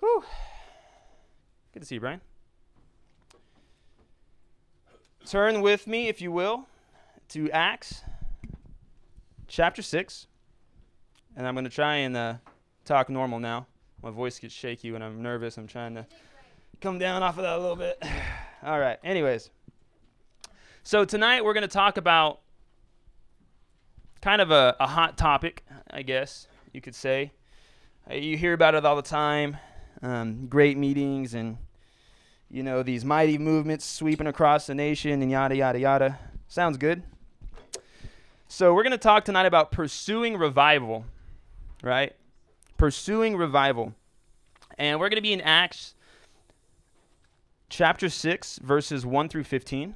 [0.00, 0.24] Whew.
[1.72, 2.20] Good to see you, Brian.
[5.26, 6.66] Turn with me, if you will,
[7.30, 8.02] to Acts
[9.46, 10.26] chapter 6.
[11.36, 12.34] And I'm going to try and uh,
[12.84, 13.66] talk normal now.
[14.02, 15.58] My voice gets shaky when I'm nervous.
[15.58, 16.06] I'm trying to
[16.80, 18.02] come down off of that a little bit.
[18.62, 18.98] All right.
[19.04, 19.50] Anyways,
[20.82, 22.40] so tonight we're going to talk about
[24.22, 27.32] kind of a, a hot topic, I guess you could say.
[28.10, 29.58] Uh, you hear about it all the time.
[30.00, 31.58] Um, great meetings and
[32.50, 36.18] you know these mighty movements sweeping across the nation and yada yada yada.
[36.46, 37.02] Sounds good.
[38.46, 41.04] So we're going to talk tonight about pursuing revival,
[41.82, 42.14] right?
[42.78, 43.94] Pursuing revival.
[44.78, 45.94] And we're going to be in Acts
[47.68, 49.94] chapter 6 verses 1 through 15.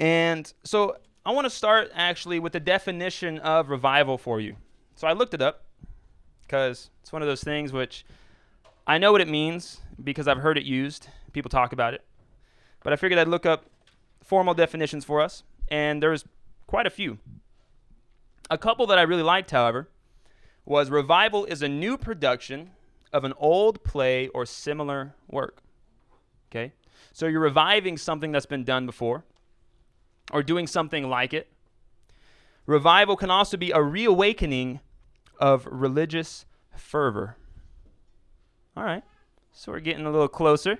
[0.00, 4.56] And so I want to start actually with the definition of revival for you.
[4.96, 5.64] So I looked it up
[6.48, 8.06] because it's one of those things which
[8.86, 11.08] I know what it means because I've heard it used.
[11.32, 12.02] People talk about it.
[12.82, 13.66] But I figured I'd look up
[14.24, 16.24] formal definitions for us, and there's
[16.66, 17.18] quite a few.
[18.50, 19.90] A couple that I really liked, however,
[20.64, 22.70] was revival is a new production
[23.12, 25.62] of an old play or similar work.
[26.50, 26.72] Okay?
[27.12, 29.24] So you're reviving something that's been done before
[30.32, 31.48] or doing something like it.
[32.64, 34.80] Revival can also be a reawakening
[35.38, 36.44] of religious
[36.74, 37.36] fervor.
[38.76, 39.02] All right,
[39.52, 40.78] so we're getting a little closer.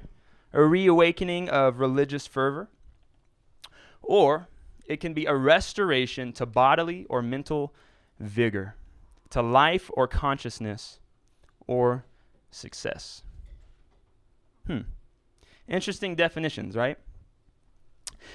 [0.53, 2.69] A reawakening of religious fervor.
[4.03, 4.48] Or
[4.87, 7.75] it can be a restoration to bodily or mental
[8.19, 8.75] vigor,
[9.31, 10.98] to life or consciousness,
[11.67, 12.05] or
[12.50, 13.22] success.
[14.67, 14.81] Hmm.
[15.69, 16.98] Interesting definitions, right?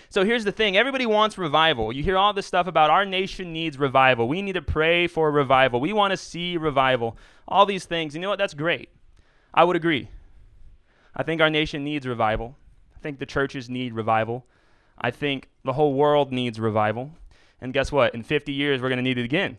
[0.10, 1.92] So here's the thing everybody wants revival.
[1.92, 4.28] You hear all this stuff about our nation needs revival.
[4.28, 5.80] We need to pray for revival.
[5.80, 7.18] We want to see revival.
[7.48, 8.16] All these things.
[8.16, 8.40] You know what?
[8.40, 8.90] That's great.
[9.54, 10.10] I would agree.
[11.16, 12.56] I think our nation needs revival.
[12.96, 14.46] I think the churches need revival.
[14.98, 17.12] I think the whole world needs revival.
[17.62, 18.14] And guess what?
[18.14, 19.58] In 50 years, we're going to need it again.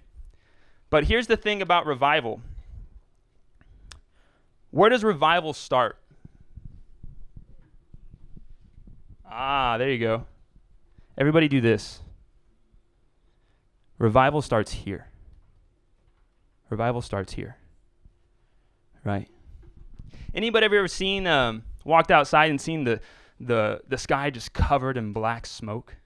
[0.90, 2.40] But here's the thing about revival
[4.70, 5.98] where does revival start?
[9.36, 10.26] Ah, there you go.
[11.18, 11.98] Everybody do this.
[13.98, 15.08] Revival starts here.
[16.70, 17.56] Revival starts here.
[19.02, 19.28] Right?
[20.34, 23.00] Anybody ever seen um, walked outside and seen the
[23.40, 25.96] the the sky just covered in black smoke?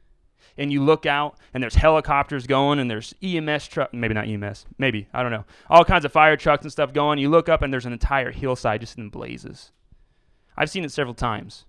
[0.56, 4.64] And you look out and there's helicopters going and there's EMS truck maybe not EMS,
[4.78, 5.44] maybe, I don't know.
[5.68, 7.18] All kinds of fire trucks and stuff going.
[7.18, 9.70] You look up and there's an entire hillside just in blazes.
[10.56, 11.66] I've seen it several times.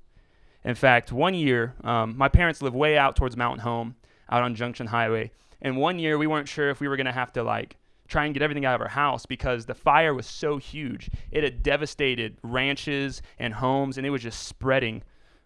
[0.63, 3.95] In fact, one year, um, my parents live way out towards Mountain Home,
[4.29, 5.31] out on Junction Highway.
[5.61, 7.77] And one year, we weren't sure if we were going to have to like
[8.07, 11.09] try and get everything out of our house because the fire was so huge.
[11.31, 15.03] It had devastated ranches and homes, and it was just spreading,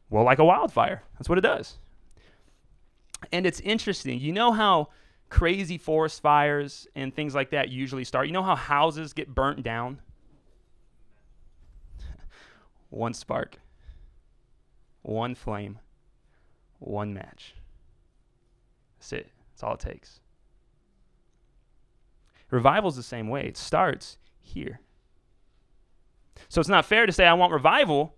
[0.09, 1.03] well, like a wildfire.
[1.18, 1.78] That's what it does.
[3.31, 4.19] And it's interesting.
[4.19, 4.90] You know how
[5.29, 8.28] crazy forest fires and things like that usually start?
[8.28, 10.00] You know how houses get burnt down?
[12.90, 13.59] One spark
[15.03, 15.80] one flame,
[16.80, 17.53] one match.
[18.97, 19.31] That's it.
[19.52, 20.19] That's all it takes.
[22.50, 23.46] Revival is the same way.
[23.46, 24.80] It starts here.
[26.50, 28.16] So it's not fair to say, I want revival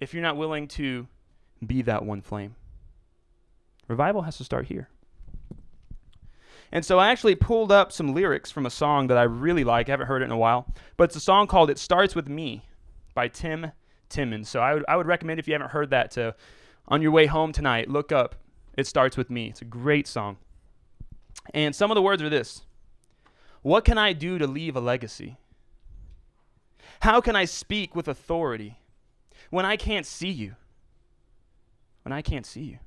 [0.00, 1.06] if you're not willing to
[1.64, 2.56] be that one flame.
[3.88, 4.88] Revival has to start here.
[6.70, 9.88] And so I actually pulled up some lyrics from a song that I really like.
[9.88, 10.72] I haven't heard it in a while.
[10.96, 12.64] But it's a song called It Starts With Me
[13.14, 13.72] by Tim
[14.12, 14.48] Timmons.
[14.48, 16.34] So I would, I would recommend if you haven't heard that to,
[16.86, 18.36] on your way home tonight, look up
[18.76, 19.48] It Starts With Me.
[19.48, 20.36] It's a great song.
[21.52, 22.62] And some of the words are this
[23.62, 25.38] What can I do to leave a legacy?
[27.00, 28.78] How can I speak with authority
[29.50, 30.54] when I can't see you?
[32.02, 32.78] When I can't see you.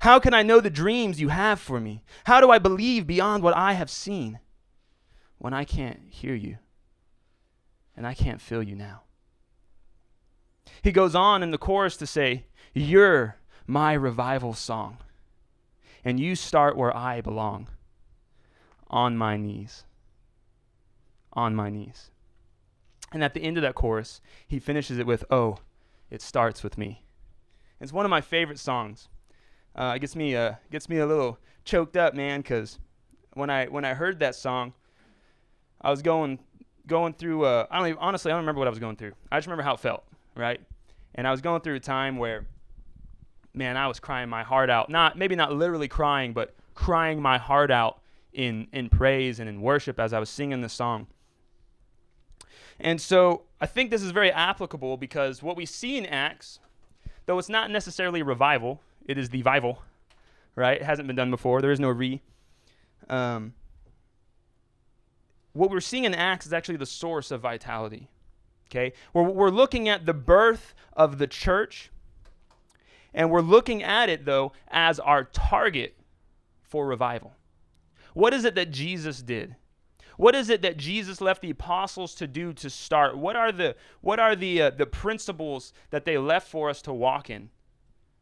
[0.00, 2.02] How can I know the dreams you have for me?
[2.24, 4.40] How do I believe beyond what I have seen
[5.38, 6.58] when I can't hear you
[7.96, 9.05] and I can't feel you now?
[10.82, 13.36] He goes on in the chorus to say, You're
[13.66, 14.98] my revival song.
[16.04, 17.68] And you start where I belong
[18.88, 19.84] on my knees.
[21.32, 22.10] On my knees.
[23.12, 25.58] And at the end of that chorus, he finishes it with, Oh,
[26.10, 27.02] it starts with me.
[27.80, 29.08] It's one of my favorite songs.
[29.74, 32.78] Uh, it gets me, uh, gets me a little choked up, man, because
[33.34, 34.72] when I, when I heard that song,
[35.80, 36.38] I was going,
[36.86, 39.12] going through, uh, I don't even, honestly, I don't remember what I was going through.
[39.30, 40.05] I just remember how it felt
[40.36, 40.60] right?
[41.14, 42.46] And I was going through a time where,
[43.54, 44.90] man, I was crying my heart out.
[44.90, 48.00] Not maybe not literally crying, but crying my heart out
[48.32, 51.06] in in praise and in worship as I was singing the song.
[52.78, 56.58] And so I think this is very applicable because what we see in Acts,
[57.24, 59.78] though it's not necessarily revival, it is the vival,
[60.54, 60.80] right?
[60.80, 61.62] It hasn't been done before.
[61.62, 62.20] There is no re.
[63.08, 63.54] Um,
[65.54, 68.08] what we're seeing in Acts is actually the source of vitality.
[68.70, 68.92] Okay?
[69.12, 71.90] We're, we're looking at the birth of the church,
[73.14, 75.96] and we're looking at it, though, as our target
[76.62, 77.34] for revival.
[78.14, 79.56] What is it that Jesus did?
[80.16, 83.18] What is it that Jesus left the apostles to do to start?
[83.18, 86.92] What are the, what are the, uh, the principles that they left for us to
[86.92, 87.50] walk in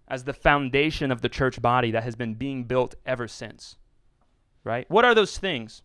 [0.08, 3.76] as the foundation of the church body that has been being built ever since?
[4.64, 4.90] Right?
[4.90, 5.82] What are those things?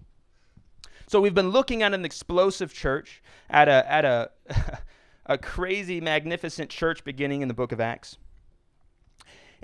[1.09, 4.29] So we've been looking at an explosive church, at a, at a,
[5.25, 8.19] a crazy, magnificent church beginning in the book of Acts.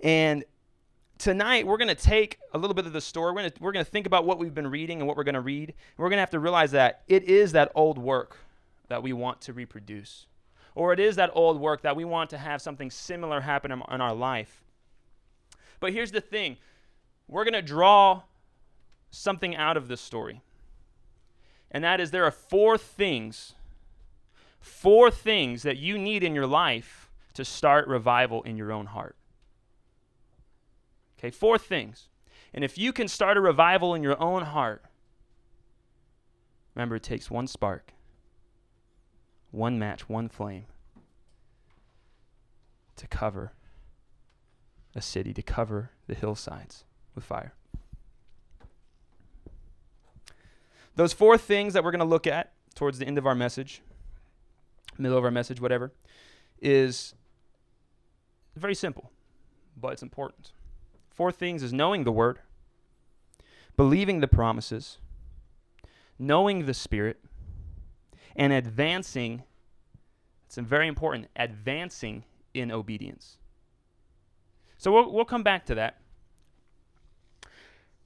[0.01, 0.43] And
[1.19, 3.31] tonight we're going to take a little bit of the story.
[3.31, 5.35] We're going to we're to think about what we've been reading and what we're going
[5.35, 5.75] to read.
[5.97, 8.37] We're going to have to realize that it is that old work
[8.87, 10.25] that we want to reproduce.
[10.73, 14.01] Or it is that old work that we want to have something similar happen in
[14.01, 14.63] our life.
[15.79, 16.57] But here's the thing.
[17.27, 18.23] We're going to draw
[19.11, 20.41] something out of this story.
[21.75, 23.53] And that is there are four things
[24.61, 29.17] four things that you need in your life to start revival in your own heart.
[31.19, 32.07] Okay, four things.
[32.53, 34.83] And if you can start a revival in your own heart,
[36.73, 37.93] remember it takes one spark,
[39.51, 40.65] one match, one flame
[42.95, 43.51] to cover
[44.95, 47.53] a city, to cover the hillsides with fire.
[50.95, 53.81] Those four things that we're going to look at towards the end of our message,
[54.97, 55.91] middle of our message, whatever,
[56.61, 57.13] is
[58.55, 59.11] very simple,
[59.75, 60.51] but it's important.
[61.09, 62.39] Four things is knowing the word,
[63.75, 64.97] believing the promises,
[66.17, 67.19] knowing the Spirit,
[68.35, 69.43] and advancing.
[70.45, 73.37] It's very important, advancing in obedience.
[74.77, 75.99] So we'll, we'll come back to that.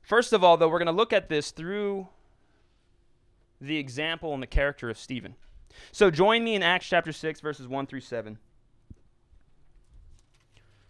[0.01, 2.07] First of all, though, we're going to look at this through
[3.61, 5.35] the example and the character of Stephen.
[5.91, 8.37] So join me in Acts chapter 6, verses 1 through 7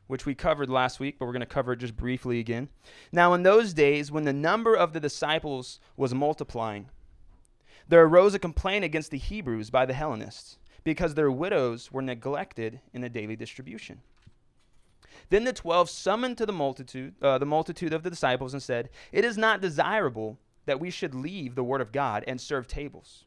[0.10, 2.68] which we covered last week, but we're going to cover it just briefly again.
[3.12, 6.89] Now, in those days, when the number of the disciples was multiplying,
[7.88, 12.80] there arose a complaint against the Hebrews by the Hellenists, because their widows were neglected
[12.92, 14.01] in the daily distribution.
[15.30, 18.89] Then the twelve summoned to the multitude, uh, the multitude of the disciples, and said,
[19.12, 20.39] "It is not desirable
[20.69, 23.25] that we should leave the word of God and serve tables."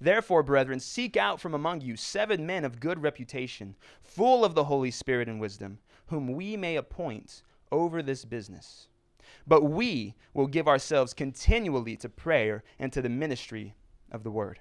[0.00, 4.64] Therefore, brethren, seek out from among you seven men of good reputation, full of the
[4.64, 7.42] Holy Spirit and wisdom, whom we may appoint
[7.72, 8.88] over this business.
[9.46, 13.74] But we will give ourselves continually to prayer and to the ministry
[14.10, 14.60] of the word.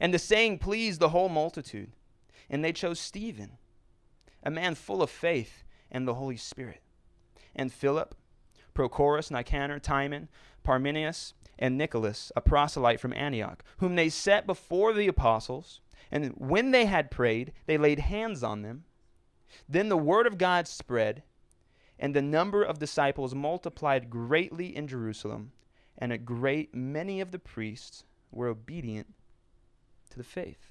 [0.00, 1.92] And the saying pleased the whole multitude,
[2.48, 3.58] and they chose Stephen,
[4.42, 6.82] a man full of faith and the Holy Spirit,
[7.54, 8.14] and Philip,
[8.78, 10.28] Prochorus, Nicanor, Timon,
[10.64, 15.80] Parmenas, and Nicholas, a proselyte from Antioch, whom they set before the apostles.
[16.12, 18.84] And when they had prayed, they laid hands on them.
[19.68, 21.24] Then the word of God spread,
[21.98, 25.50] and the number of disciples multiplied greatly in Jerusalem,
[25.96, 29.08] and a great many of the priests were obedient
[30.10, 30.70] to the faith.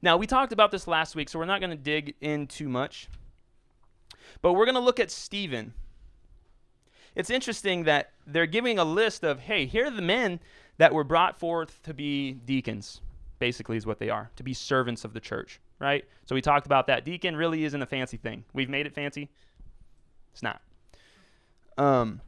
[0.00, 2.70] Now, we talked about this last week, so we're not going to dig in too
[2.70, 3.08] much.
[4.40, 5.74] But we're going to look at Stephen
[7.14, 10.40] it's interesting that they're giving a list of, hey, here are the men
[10.78, 13.00] that were brought forth to be deacons,
[13.38, 16.04] basically, is what they are, to be servants of the church, right?
[16.26, 17.04] So we talked about that.
[17.04, 18.44] Deacon really isn't a fancy thing.
[18.52, 19.28] We've made it fancy.
[20.32, 20.60] It's not.
[21.76, 22.20] Um,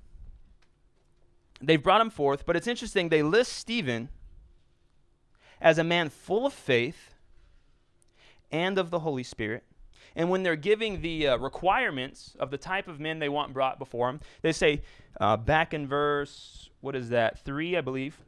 [1.61, 3.09] they've brought him forth, but it's interesting.
[3.09, 4.09] They list Stephen
[5.61, 7.15] as a man full of faith
[8.51, 9.65] and of the Holy Spirit
[10.15, 13.79] and when they're giving the uh, requirements of the type of men they want brought
[13.79, 14.83] before them, they say,
[15.21, 18.19] uh, back in verse, what is that, 3, I believe,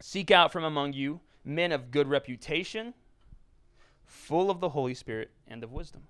[0.00, 2.94] seek out from among you men of good reputation,
[4.04, 6.02] full of the Holy Spirit and of wisdom.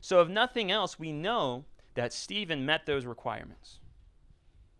[0.00, 3.80] So, if nothing else, we know that Stephen met those requirements.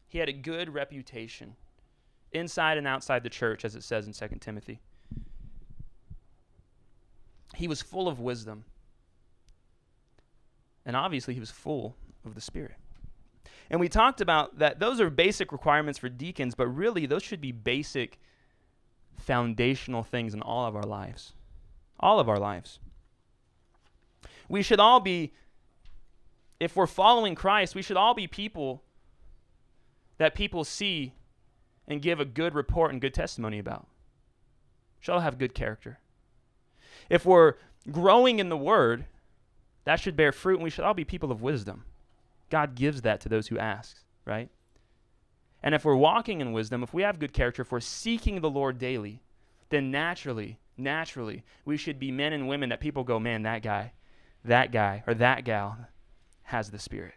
[0.06, 1.56] He had a good reputation
[2.32, 4.80] inside and outside the church, as it says in 2 Timothy
[7.54, 8.64] he was full of wisdom.
[10.84, 12.76] And obviously, he was full of the Spirit.
[13.70, 17.40] And we talked about that those are basic requirements for deacons, but really, those should
[17.40, 18.18] be basic
[19.16, 21.34] foundational things in all of our lives.
[22.00, 22.78] All of our lives.
[24.48, 25.32] We should all be,
[26.58, 28.82] if we're following Christ, we should all be people
[30.16, 31.12] that people see
[31.86, 33.86] and give a good report and good testimony about.
[35.00, 35.98] should all have good character.
[37.08, 37.54] If we're
[37.90, 39.04] growing in the word,
[39.84, 41.84] that should bear fruit, and we should all be people of wisdom.
[42.50, 44.50] God gives that to those who ask, right?
[45.62, 48.50] And if we're walking in wisdom, if we have good character, if we're seeking the
[48.50, 49.22] Lord daily,
[49.70, 53.92] then naturally, naturally, we should be men and women that people go, man, that guy,
[54.44, 55.76] that guy, or that gal
[56.44, 57.14] has the Spirit.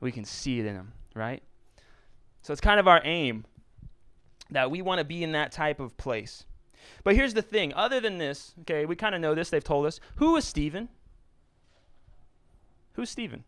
[0.00, 1.42] We can see it in them, right?
[2.42, 3.44] So it's kind of our aim
[4.50, 6.44] that we want to be in that type of place.
[7.04, 9.86] But here's the thing other than this, okay, we kind of know this, they've told
[9.86, 10.00] us.
[10.16, 10.88] Who is Stephen?
[12.94, 13.44] Who's Stephen?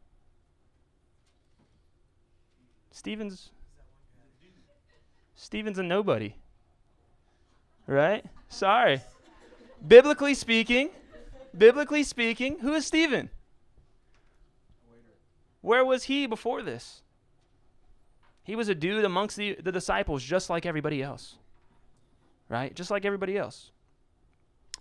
[2.91, 3.51] Stephen's
[5.35, 6.35] Stephen's a nobody.
[7.87, 8.25] Right?
[8.49, 9.01] Sorry.
[9.87, 10.91] biblically speaking,
[11.57, 13.31] biblically speaking, who is Stephen?
[15.61, 17.03] Where was he before this?
[18.43, 21.37] He was a dude amongst the, the disciples, just like everybody else.
[22.49, 22.75] Right?
[22.75, 23.71] Just like everybody else.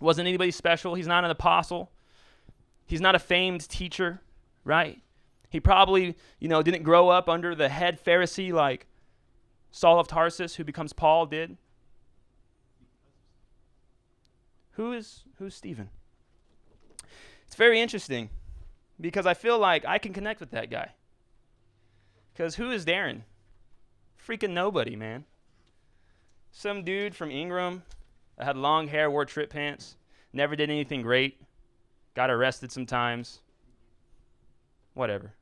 [0.00, 0.94] Wasn't anybody special.
[0.94, 1.90] He's not an apostle.
[2.86, 4.20] He's not a famed teacher,
[4.64, 5.02] right?
[5.50, 8.86] He probably, you know, didn't grow up under the head Pharisee like
[9.70, 11.56] Saul of Tarsus, who becomes Paul, did.
[14.72, 15.90] Who is who's Stephen?
[17.46, 18.30] It's very interesting
[19.00, 20.92] because I feel like I can connect with that guy.
[22.32, 23.22] Because who is Darren?
[24.24, 25.24] Freaking nobody, man.
[26.58, 27.84] Some dude from Ingram
[28.36, 29.96] that had long hair, wore trip pants,
[30.32, 31.40] never did anything great,
[32.14, 33.38] got arrested sometimes.
[34.92, 35.34] Whatever.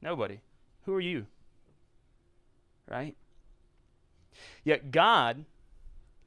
[0.00, 0.40] Nobody.
[0.86, 1.26] Who are you?
[2.90, 3.14] Right?
[4.64, 5.44] Yet God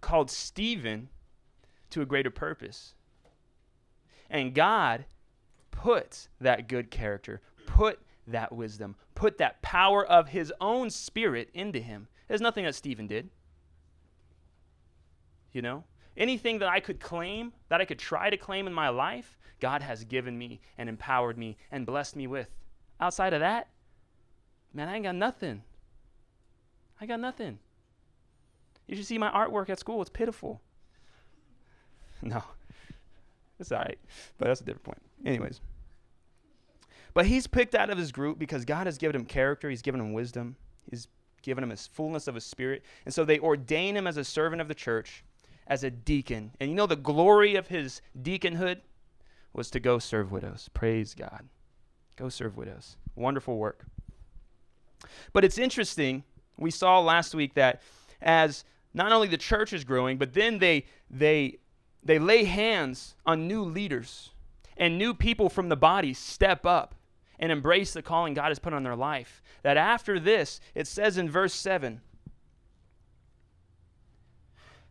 [0.01, 1.09] called Stephen
[1.89, 2.93] to a greater purpose.
[4.29, 5.05] And God
[5.71, 7.97] put that good character, put
[8.27, 12.07] that wisdom, put that power of his own spirit into him.
[12.27, 13.31] There's nothing that Stephen did.
[15.53, 15.83] You know?
[16.17, 19.81] Anything that I could claim, that I could try to claim in my life, God
[19.81, 22.49] has given me and empowered me and blessed me with.
[22.99, 23.69] Outside of that,
[24.73, 25.63] man, I ain't got nothing.
[26.99, 27.59] I got nothing.
[28.87, 30.01] You should see my artwork at school.
[30.01, 30.61] It's pitiful.
[32.23, 32.43] No,
[33.59, 33.97] it's all right,
[34.37, 35.01] but that's a different point.
[35.25, 35.59] Anyways.
[37.15, 39.99] But he's picked out of his group because God has given him character, he's given
[39.99, 40.55] him wisdom,
[40.87, 41.07] he's
[41.41, 42.83] given him his fullness of his spirit.
[43.05, 45.23] And so they ordain him as a servant of the church,
[45.71, 46.51] as a deacon.
[46.59, 48.81] And you know the glory of his deaconhood
[49.53, 50.69] was to go serve widows.
[50.73, 51.47] Praise God.
[52.17, 52.97] Go serve widows.
[53.15, 53.85] Wonderful work.
[55.31, 56.25] But it's interesting,
[56.57, 57.81] we saw last week that
[58.21, 61.59] as not only the church is growing, but then they they
[62.03, 64.31] they lay hands on new leaders
[64.75, 66.95] and new people from the body step up
[67.39, 69.41] and embrace the calling God has put on their life.
[69.63, 72.01] That after this, it says in verse 7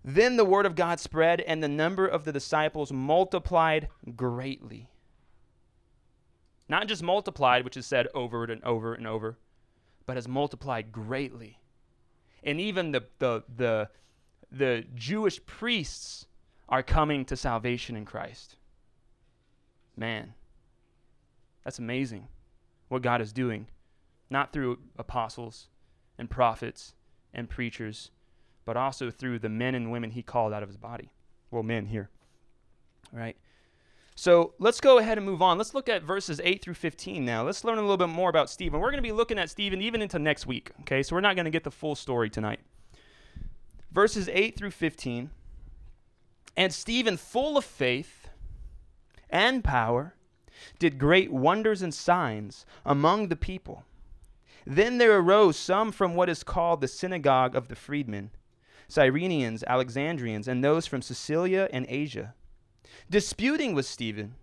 [0.05, 4.89] Then the word of God spread, and the number of the disciples multiplied greatly.
[6.69, 9.39] Not just multiplied, which is said over and over and over,
[10.07, 11.59] but has multiplied greatly.
[12.43, 13.89] And even the, the, the,
[14.51, 16.27] the Jewish priests
[16.69, 18.57] are coming to salvation in Christ.
[19.97, 20.35] Man,
[21.65, 22.29] that's amazing
[22.89, 23.67] what God is doing,
[24.31, 25.69] not through apostles
[26.17, 26.95] and prophets
[27.35, 28.11] and preachers,
[28.65, 31.11] but also through the men and women he called out of his body.
[31.51, 32.11] Well, men here.
[33.13, 33.37] All right.
[34.15, 35.57] So let's go ahead and move on.
[35.57, 37.43] Let's look at verses 8 through 15 now.
[37.43, 38.79] Let's learn a little bit more about Stephen.
[38.79, 41.03] We're going to be looking at Stephen even into next week, okay?
[41.03, 42.61] So we're not going to get the full story tonight.
[43.91, 45.31] Verses 8 through 15.
[46.57, 48.29] And Stephen, full of faith
[49.31, 50.15] and power,
[50.79, 53.85] did great wonders and signs among the people.
[54.67, 58.31] Then there arose some from what is called the synagogue of the freedmen,
[58.91, 62.35] Cyrenians, Alexandrians, and those from Cilicia and Asia,
[63.09, 64.35] disputing with Stephen.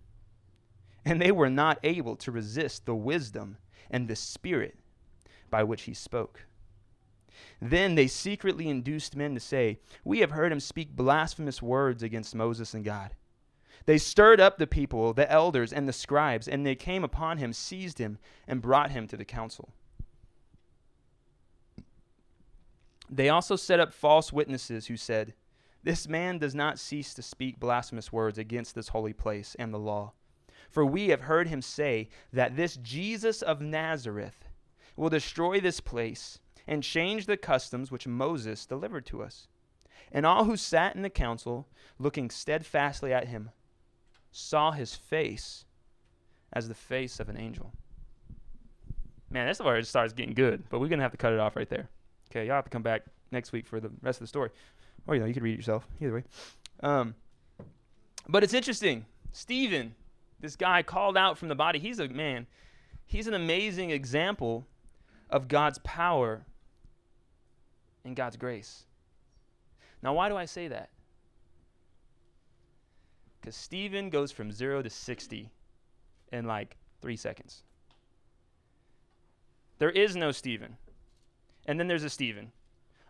[1.06, 3.58] And they were not able to resist the wisdom
[3.90, 4.78] and the spirit
[5.50, 6.46] by which he spoke.
[7.62, 12.36] Then they secretly induced men to say, We have heard him speak blasphemous words against
[12.36, 13.16] Moses and God.
[13.86, 17.54] They stirred up the people, the elders, and the scribes, and they came upon him,
[17.54, 19.70] seized him, and brought him to the council.
[23.10, 25.34] They also set up false witnesses who said,
[25.84, 29.80] This man does not cease to speak blasphemous words against this holy place and the
[29.80, 30.14] law.
[30.70, 34.50] For we have heard him say that this Jesus of Nazareth
[34.96, 39.48] will destroy this place and change the customs which Moses delivered to us.
[40.12, 43.52] And all who sat in the council, looking steadfastly at him,
[44.32, 45.66] saw his face
[46.52, 47.72] as the face of an angel.
[49.30, 51.40] Man, that's where it starts getting good, but we're going to have to cut it
[51.40, 51.90] off right there.
[52.32, 54.50] Okay, y'all have to come back next week for the rest of the story.
[55.06, 55.88] Or, you know, you could read it yourself.
[56.02, 56.24] Either way.
[56.82, 57.16] Um,
[58.28, 59.06] but it's interesting.
[59.32, 59.96] Stephen,
[60.40, 62.48] this guy called out from the body, he's a man.
[63.06, 64.66] He's an amazing example
[65.30, 66.46] of God's power
[68.04, 68.84] and God's grace.
[70.02, 70.90] Now, why do I say that?
[73.40, 75.50] Because Stephen goes from zero to 60
[76.34, 77.64] in like three seconds.
[79.80, 80.76] There is no Stephen.
[81.68, 82.52] And then there's a Stephen.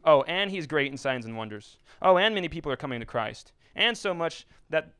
[0.03, 1.77] Oh, and he's great in signs and wonders.
[2.01, 3.51] Oh, and many people are coming to Christ.
[3.75, 4.93] And so much that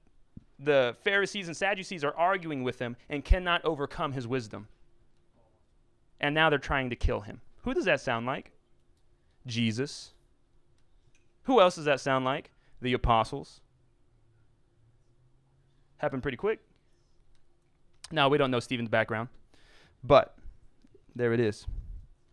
[0.60, 4.68] the Pharisees and Sadducees are arguing with him and cannot overcome his wisdom.
[6.20, 7.42] And now they're trying to kill him.
[7.64, 8.52] Who does that sound like?
[9.46, 10.12] Jesus.
[11.44, 12.52] Who else does that sound like?
[12.82, 13.62] The apostles.
[15.98, 16.60] Happened pretty quick.
[18.12, 19.30] Now, we don't know Stephen's background,
[20.04, 20.38] but
[21.16, 21.66] there it is,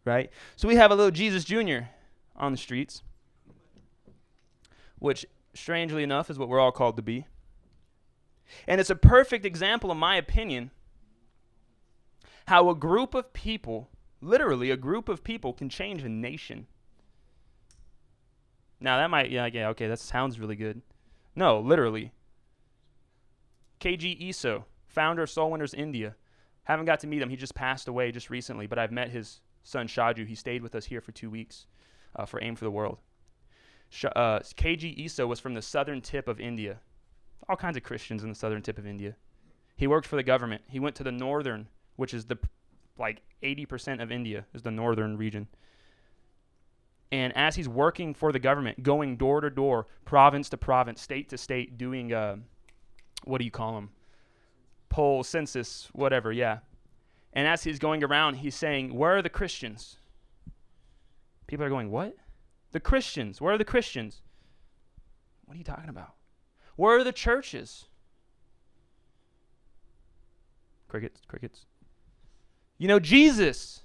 [0.05, 0.31] right?
[0.57, 1.89] So we have a little Jesus Jr.
[2.37, 3.03] on the streets,
[4.99, 7.27] which, strangely enough, is what we're all called to be.
[8.67, 10.71] And it's a perfect example, in my opinion,
[12.47, 13.89] how a group of people,
[14.21, 16.67] literally a group of people, can change a nation.
[18.81, 20.83] Now, that might, yeah, yeah, okay, that sounds really good.
[21.35, 22.13] No, literally.
[23.81, 26.17] KG Eso, founder of Soul Winners India.
[26.65, 27.31] Haven't got to meet him.
[27.31, 30.26] He just passed away just recently, but I've met his son Shaju.
[30.26, 31.66] He stayed with us here for two weeks
[32.14, 32.99] uh, for Aim for the World.
[33.88, 36.78] Sh- uh, KG Eso was from the southern tip of India.
[37.49, 39.16] All kinds of Christians in the southern tip of India.
[39.76, 40.62] He worked for the government.
[40.68, 42.38] He went to the northern, which is the
[42.97, 45.49] like 80% of India is the northern region.
[47.11, 51.28] And as he's working for the government, going door to door, province to province, state
[51.30, 52.37] to state, doing uh,
[53.25, 53.90] what do you call them?
[54.88, 56.59] Poll, census, whatever, yeah.
[57.35, 59.97] And as he's going around, he's saying, Where are the Christians?
[61.47, 62.17] People are going, What?
[62.71, 63.41] The Christians.
[63.41, 64.23] Where are the Christians?
[65.45, 66.14] What are you talking about?
[66.76, 67.87] Where are the churches?
[70.88, 71.66] Crickets, crickets.
[72.79, 73.83] You know, Jesus.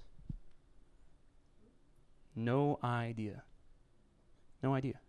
[2.36, 3.44] No idea.
[4.62, 5.00] No idea.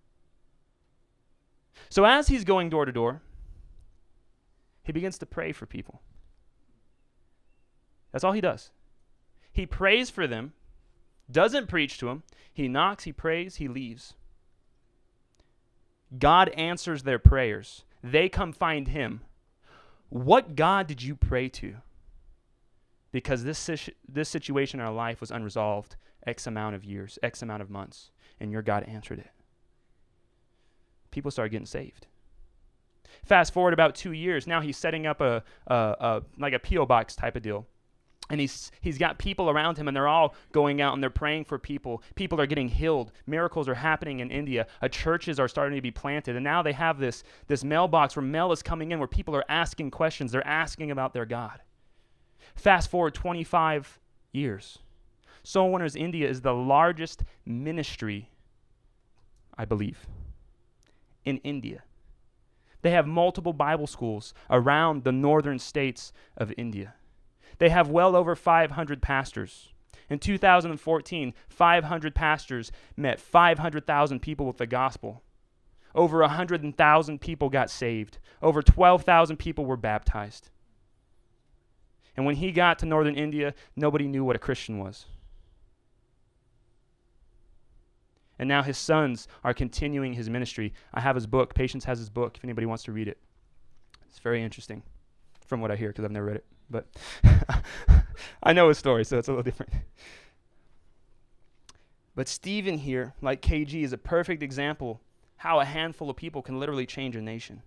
[1.88, 3.22] So as he's going door to door,
[4.83, 6.00] he begins to pray for people.
[8.12, 8.70] That's all he does.
[9.53, 10.53] He prays for them,
[11.31, 12.23] doesn't preach to them.
[12.53, 14.14] He knocks, he prays, he leaves.
[16.18, 17.85] God answers their prayers.
[18.03, 19.23] They come find him.
[20.09, 21.77] What God did you pray to?
[23.12, 23.68] Because this,
[24.09, 25.96] this situation in our life was unresolved
[26.27, 29.31] X amount of years, X amount of months, and your God answered it.
[31.11, 32.07] People started getting saved.
[33.25, 36.87] Fast forward about two years, now he's setting up a, a, a like a PO
[36.87, 37.66] box type of deal
[38.31, 41.45] and he's he's got people around him and they're all going out and they're praying
[41.45, 42.03] for people.
[42.14, 43.12] People are getting healed.
[43.27, 44.66] Miracles are happening in india.
[44.81, 46.37] Uh, churches are starting to be planted.
[46.37, 49.45] And now they have this this mailbox where mail is coming in where people are
[49.49, 50.33] asking questions.
[50.33, 51.61] They're asking about their god.
[52.55, 53.99] Fast forward 25
[54.33, 54.79] years.
[55.43, 58.31] Soul winners india is the largest ministry
[59.59, 60.07] i believe
[61.25, 61.83] in india.
[62.83, 66.95] They have multiple bible schools around the northern states of india
[67.61, 69.68] they have well over 500 pastors.
[70.09, 75.23] In 2014, 500 pastors met 500,000 people with the gospel.
[75.94, 78.18] Over 100,000 people got saved.
[78.40, 80.51] Over 12,000 people were baptized.
[82.16, 85.05] And when he got to northern India, nobody knew what a Christian was.
[88.38, 90.73] And now his sons are continuing his ministry.
[90.94, 91.55] I have his book.
[91.55, 93.18] Patience has his book if anybody wants to read it.
[94.09, 94.83] It's very interesting
[95.44, 96.87] from what I hear because I've never read it but
[98.42, 99.72] I know his story, so it's a little different.
[102.14, 105.00] But Stephen here, like KG, is a perfect example
[105.37, 107.62] how a handful of people can literally change a nation.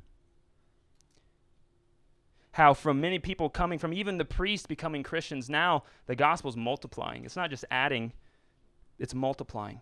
[2.52, 6.56] How from many people coming from even the priests becoming Christians, now the gospel is
[6.56, 7.26] multiplying.
[7.26, 8.14] It's not just adding,
[9.00, 9.82] it's multiplying.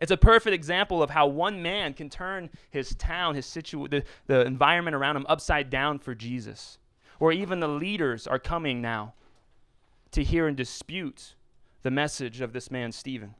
[0.00, 4.04] It's a perfect example of how one man can turn his town, his situ- the,
[4.26, 6.78] the environment around him upside down for Jesus
[7.18, 9.14] or even the leaders are coming now
[10.10, 11.34] to hear and dispute
[11.82, 13.34] the message of this man, Stephen.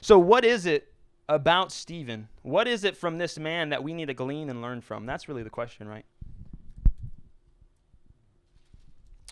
[0.00, 0.92] So, what is it
[1.28, 2.28] about Stephen?
[2.42, 5.06] What is it from this man that we need to glean and learn from?
[5.06, 6.04] That's really the question, right?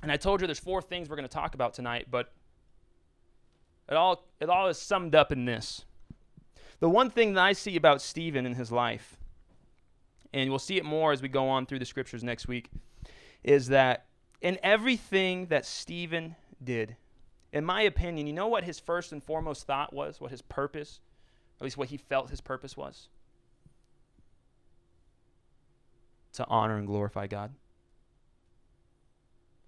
[0.03, 2.33] And I told you there's four things we're going to talk about tonight, but
[3.89, 5.85] it all, it all is summed up in this.
[6.83, 9.17] The one thing that I see about Stephen in his life,
[10.33, 12.71] and we'll see it more as we go on through the scriptures next week,
[13.45, 14.07] is that
[14.41, 16.97] in everything that Stephen did,
[17.53, 20.21] in my opinion, you know what his first and foremost thought was?
[20.21, 20.99] What his purpose,
[21.61, 23.07] at least what he felt his purpose was?
[26.33, 27.53] To honor and glorify God.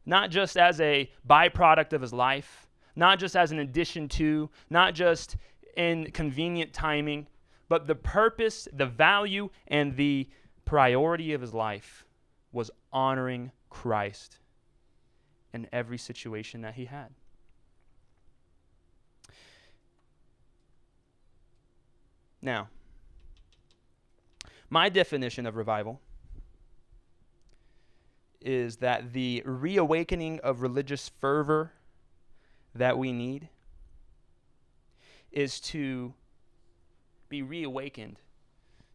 [0.05, 4.95] Not just as a byproduct of his life, not just as an addition to, not
[4.95, 5.37] just
[5.77, 7.27] in convenient timing,
[7.69, 10.29] but the purpose, the value, and the
[10.65, 12.05] priority of his life
[12.53, 14.39] was honoring Christ
[15.53, 17.11] in every situation that he had.
[22.43, 22.69] Now,
[24.69, 26.01] my definition of revival
[28.41, 31.73] is that the reawakening of religious fervor
[32.75, 33.49] that we need
[35.35, 36.15] is to
[37.29, 38.21] be reawakened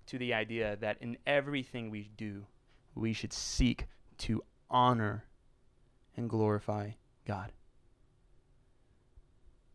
[0.07, 2.45] to the idea that in everything we do,
[2.95, 3.85] we should seek
[4.17, 5.25] to honor
[6.15, 6.91] and glorify
[7.27, 7.51] God.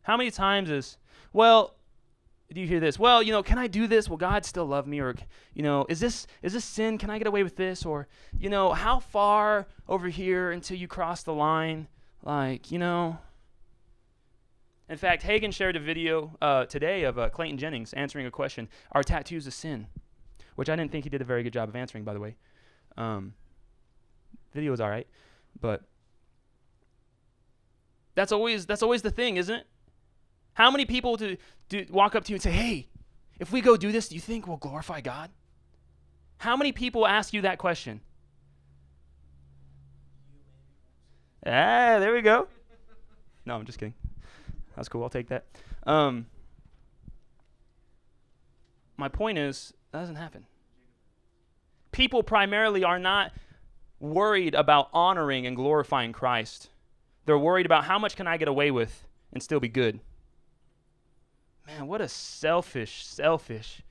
[0.01, 0.97] How many times is,
[1.31, 1.75] well,
[2.51, 2.99] do you hear this?
[2.99, 4.09] Well, you know, can I do this?
[4.09, 4.99] Will God still love me?
[4.99, 5.15] Or,
[5.53, 6.97] you know, is this is this sin?
[6.97, 7.85] Can I get away with this?
[7.85, 11.87] Or, you know, how far over here until you cross the line?
[12.23, 13.19] Like, you know.
[14.87, 18.69] In fact, Hagin shared a video uh, today of uh, Clayton Jennings answering a question:
[18.91, 19.87] Are tattoos a sin?
[20.55, 22.35] Which I didn't think he did a very good job of answering, by the way.
[22.97, 23.33] Um,
[24.53, 25.07] video is all right,
[25.59, 25.81] but
[28.13, 29.67] that's always that's always the thing, isn't it?
[30.53, 31.35] How many people do,
[31.67, 32.87] do walk up to you and say, "Hey,
[33.39, 35.31] if we go do this, do you think we'll glorify God?"
[36.37, 38.01] How many people ask you that question?
[41.45, 42.47] Ah, there we go.
[43.45, 43.93] No, I'm just kidding.
[44.75, 45.03] That's cool.
[45.03, 45.45] I'll take that.
[45.85, 46.27] Um,
[48.97, 50.45] my point is, that doesn't happen.
[51.91, 53.31] People primarily are not
[53.99, 56.69] worried about honoring and glorifying Christ.
[57.25, 59.99] They're worried about how much can I get away with and still be good.
[61.65, 63.81] Man, what a selfish, selfish,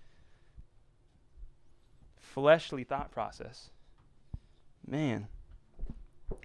[2.16, 3.70] fleshly thought process.
[4.86, 5.28] Man.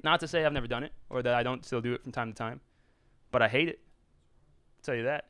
[0.04, 2.12] Not to say I've never done it or that I don't still do it from
[2.12, 2.62] time to time,
[3.32, 3.80] but I hate it.
[4.90, 5.26] Tell you that.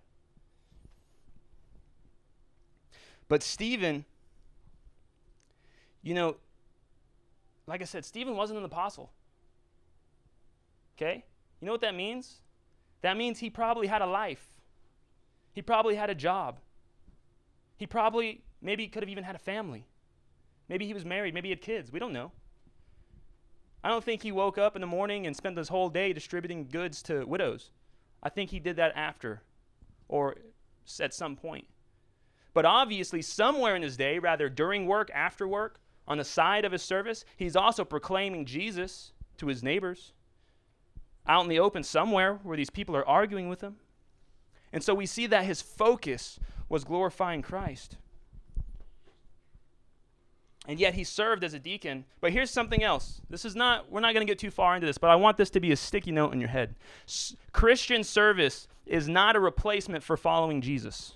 [3.28, 4.06] But Stephen,
[6.02, 6.38] you know,
[7.68, 9.12] like I said, Stephen wasn't an apostle.
[10.96, 11.26] Okay?
[11.60, 12.38] You know what that means?
[13.02, 14.48] That means he probably had a life.
[15.52, 16.60] He probably had a job.
[17.76, 19.88] He probably, maybe could have even had a family.
[20.70, 21.34] Maybe he was married.
[21.34, 21.92] Maybe he had kids.
[21.92, 22.32] We don't know.
[23.84, 26.70] I don't think he woke up in the morning and spent his whole day distributing
[26.72, 27.72] goods to widows.
[28.22, 29.42] I think he did that after
[30.10, 30.36] or
[31.00, 31.66] at some point.
[32.54, 36.72] But obviously, somewhere in his day, rather during work, after work, on the side of
[36.72, 40.12] his service, he's also proclaiming Jesus to his neighbors
[41.28, 43.76] out in the open somewhere where these people are arguing with him.
[44.74, 47.98] And so we see that his focus was glorifying Christ.
[50.70, 52.06] And yet he served as a deacon.
[52.22, 53.22] But here's something else.
[53.28, 55.36] This is not, we're not going to get too far into this, but I want
[55.36, 56.76] this to be a sticky note in your head.
[57.08, 61.14] S- Christian service is not a replacement for following Jesus.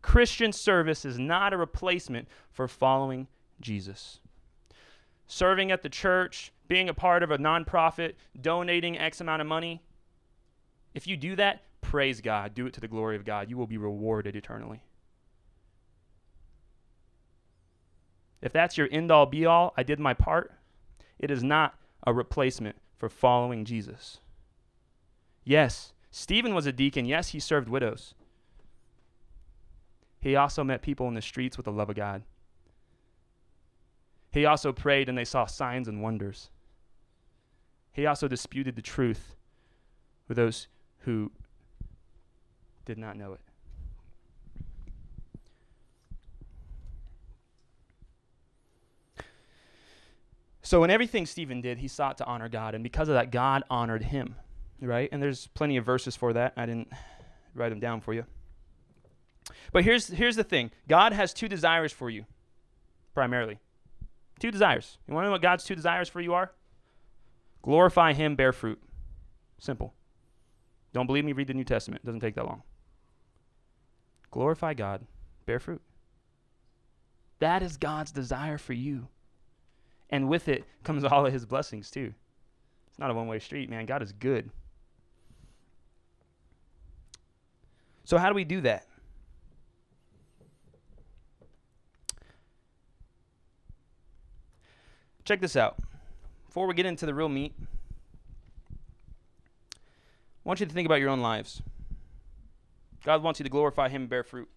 [0.00, 3.26] Christian service is not a replacement for following
[3.60, 4.20] Jesus.
[5.26, 9.82] Serving at the church, being a part of a nonprofit, donating X amount of money,
[10.94, 12.54] if you do that, praise God.
[12.54, 13.50] Do it to the glory of God.
[13.50, 14.84] You will be rewarded eternally.
[18.42, 20.52] If that's your end all be all, I did my part.
[21.18, 24.18] It is not a replacement for following Jesus.
[25.44, 27.06] Yes, Stephen was a deacon.
[27.06, 28.14] Yes, he served widows.
[30.20, 32.22] He also met people in the streets with the love of God.
[34.30, 36.50] He also prayed and they saw signs and wonders.
[37.92, 39.36] He also disputed the truth
[40.26, 40.68] with those
[41.00, 41.30] who
[42.84, 43.40] did not know it.
[50.62, 53.64] So, in everything Stephen did, he sought to honor God, and because of that, God
[53.68, 54.36] honored him,
[54.80, 55.08] right?
[55.10, 56.52] And there's plenty of verses for that.
[56.56, 56.88] I didn't
[57.54, 58.24] write them down for you.
[59.72, 62.26] But here's, here's the thing God has two desires for you,
[63.12, 63.58] primarily.
[64.38, 64.98] Two desires.
[65.06, 66.52] You want to know what God's two desires for you are?
[67.62, 68.80] Glorify Him, bear fruit.
[69.58, 69.94] Simple.
[70.92, 71.32] Don't believe me?
[71.32, 72.02] Read the New Testament.
[72.02, 72.62] It doesn't take that long.
[74.30, 75.06] Glorify God,
[75.46, 75.82] bear fruit.
[77.38, 79.08] That is God's desire for you.
[80.12, 82.14] And with it comes all of his blessings, too.
[82.88, 83.86] It's not a one way street, man.
[83.86, 84.50] God is good.
[88.04, 88.86] So, how do we do that?
[95.24, 95.78] Check this out.
[96.46, 97.54] Before we get into the real meat,
[99.70, 99.76] I
[100.44, 101.62] want you to think about your own lives.
[103.04, 104.48] God wants you to glorify Him and bear fruit.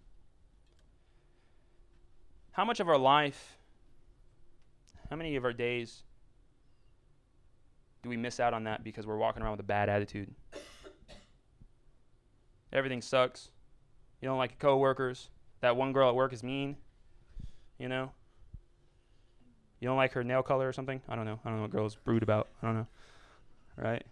[2.51, 3.54] How much of our life,
[5.09, 6.03] how many of our days
[8.03, 10.33] do we miss out on that because we're walking around with a bad attitude?
[12.73, 13.49] Everything sucks.
[14.21, 15.29] You don't like your coworkers.
[15.61, 16.77] That one girl at work is mean.
[17.79, 18.11] You know?
[19.79, 21.01] You don't like her nail color or something?
[21.07, 21.39] I don't know.
[21.45, 22.49] I don't know what girls brood about.
[22.61, 22.87] I don't know.
[23.77, 24.03] Right?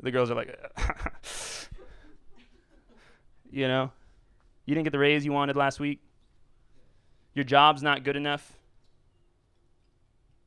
[0.00, 0.58] The girls are like,
[3.50, 3.90] you know,
[4.66, 6.00] you didn't get the raise you wanted last week.
[7.34, 8.52] Your job's not good enough.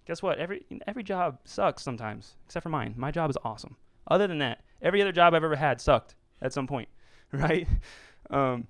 [0.09, 0.39] Guess what?
[0.39, 2.95] Every every job sucks sometimes, except for mine.
[2.97, 3.75] My job is awesome.
[4.07, 6.89] Other than that, every other job I've ever had sucked at some point,
[7.31, 7.67] right?
[8.31, 8.65] Um,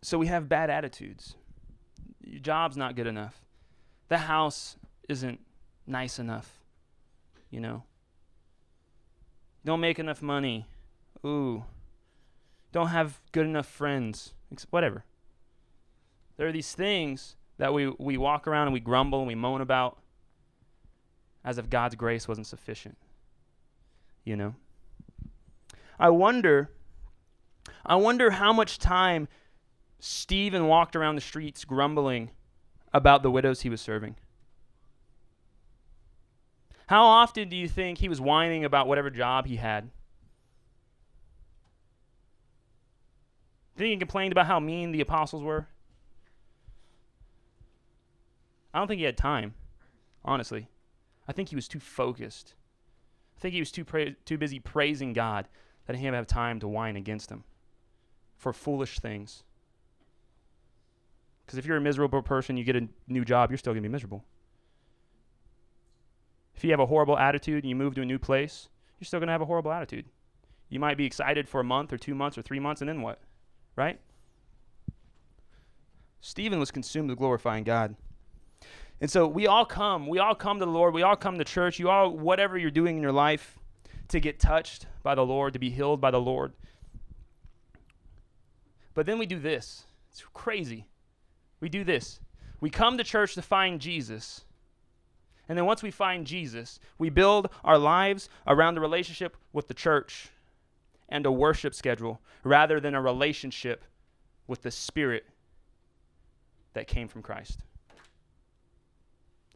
[0.00, 1.34] so we have bad attitudes.
[2.22, 3.44] Your job's not good enough.
[4.06, 4.76] The house
[5.08, 5.40] isn't
[5.88, 6.60] nice enough.
[7.50, 7.82] You know?
[9.64, 10.68] Don't make enough money.
[11.26, 11.64] Ooh.
[12.70, 14.34] Don't have good enough friends.
[14.70, 15.04] Whatever.
[16.38, 19.60] There are these things that we, we walk around and we grumble and we moan
[19.60, 19.98] about
[21.44, 22.96] as if God's grace wasn't sufficient.
[24.24, 24.54] You know?
[25.98, 26.70] I wonder
[27.84, 29.28] I wonder how much time
[29.98, 32.30] Stephen walked around the streets grumbling
[32.94, 34.16] about the widows he was serving.
[36.86, 39.90] How often do you think he was whining about whatever job he had?
[43.76, 45.66] Think he complained about how mean the apostles were?
[48.78, 49.54] I don't think he had time,
[50.24, 50.68] honestly.
[51.26, 52.54] I think he was too focused.
[53.36, 55.48] I think he was too pra- too busy praising God
[55.86, 57.42] that he didn't have time to whine against him
[58.36, 59.42] for foolish things.
[61.44, 63.88] Because if you're a miserable person, you get a new job, you're still going to
[63.88, 64.22] be miserable.
[66.54, 68.68] If you have a horrible attitude and you move to a new place,
[69.00, 70.04] you're still going to have a horrible attitude.
[70.68, 73.02] You might be excited for a month or two months or three months, and then
[73.02, 73.18] what?
[73.74, 73.98] Right?
[76.20, 77.96] Stephen was consumed with glorifying God.
[79.00, 81.44] And so we all come, we all come to the Lord, we all come to
[81.44, 83.58] church, you all, whatever you're doing in your life,
[84.08, 86.52] to get touched by the Lord, to be healed by the Lord.
[88.94, 89.84] But then we do this.
[90.10, 90.86] It's crazy.
[91.60, 92.18] We do this.
[92.60, 94.44] We come to church to find Jesus.
[95.48, 99.74] And then once we find Jesus, we build our lives around a relationship with the
[99.74, 100.30] church
[101.08, 103.84] and a worship schedule rather than a relationship
[104.46, 105.24] with the Spirit
[106.72, 107.60] that came from Christ.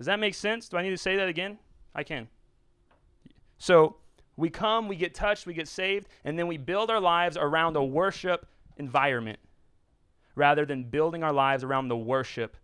[0.02, 0.68] Does that make sense?
[0.68, 1.60] Do I need to say that again?
[1.94, 2.26] I can.
[3.56, 3.98] So
[4.36, 7.76] we come, we get touched, we get saved, and then we build our lives around
[7.76, 9.38] a worship environment
[10.34, 12.56] rather than building our lives around the worship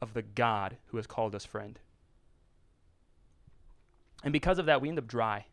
[0.00, 1.80] of the God who has called us friend.
[4.22, 5.46] And because of that, we end up dry.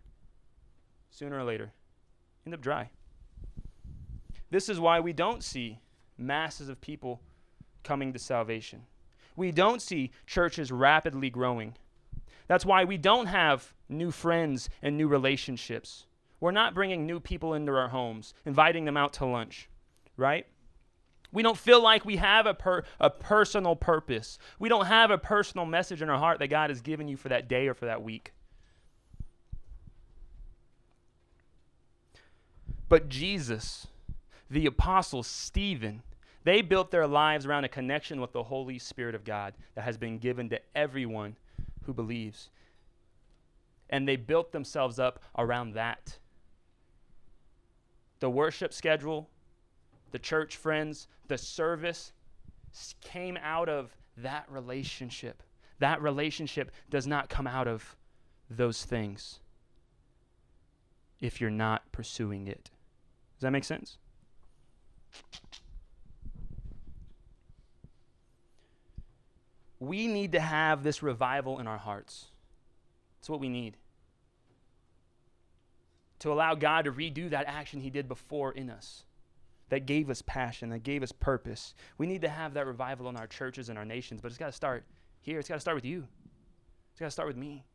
[1.10, 1.74] Sooner or later,
[2.46, 2.92] end up dry.
[4.52, 5.80] This is why we don't see
[6.16, 7.24] masses of people
[7.84, 8.84] coming to salvation.
[9.36, 11.76] We don't see churches rapidly growing.
[12.48, 16.06] That's why we don't have new friends and new relationships.
[16.40, 19.70] We're not bringing new people into our homes, inviting them out to lunch,
[20.18, 20.48] right?
[21.32, 24.38] We don't feel like we have a, per, a personal purpose.
[24.60, 27.30] We don't have a personal message in our heart that God has given you for
[27.30, 28.34] that day or for that week.
[32.90, 33.88] But Jesus,
[34.50, 36.04] the apostle Stephen,
[36.44, 39.98] they built their lives around a connection with the Holy Spirit of God that has
[39.98, 41.36] been given to everyone
[41.84, 42.50] who believes.
[43.90, 46.18] And they built themselves up around that.
[48.20, 49.30] The worship schedule,
[50.12, 52.14] the church friends, the service
[53.02, 55.44] came out of that relationship.
[55.80, 57.96] That relationship does not come out of
[58.50, 59.40] those things
[61.20, 62.70] if you're not pursuing it.
[63.36, 63.98] Does that make sense?
[69.82, 72.28] We need to have this revival in our hearts.
[73.20, 73.78] That's what we need.
[76.20, 79.06] To allow God to redo that action He did before in us,
[79.70, 81.74] that gave us passion, that gave us purpose.
[81.98, 84.46] We need to have that revival in our churches and our nations, but it's got
[84.46, 84.84] to start
[85.20, 85.40] here.
[85.40, 86.08] It's got to start with you,
[86.92, 87.66] it's got to start with me.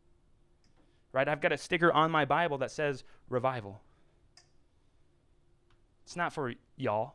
[1.11, 1.29] Right?
[1.29, 3.81] I've got a sticker on my Bible that says revival.
[6.05, 7.14] It's not for y'all.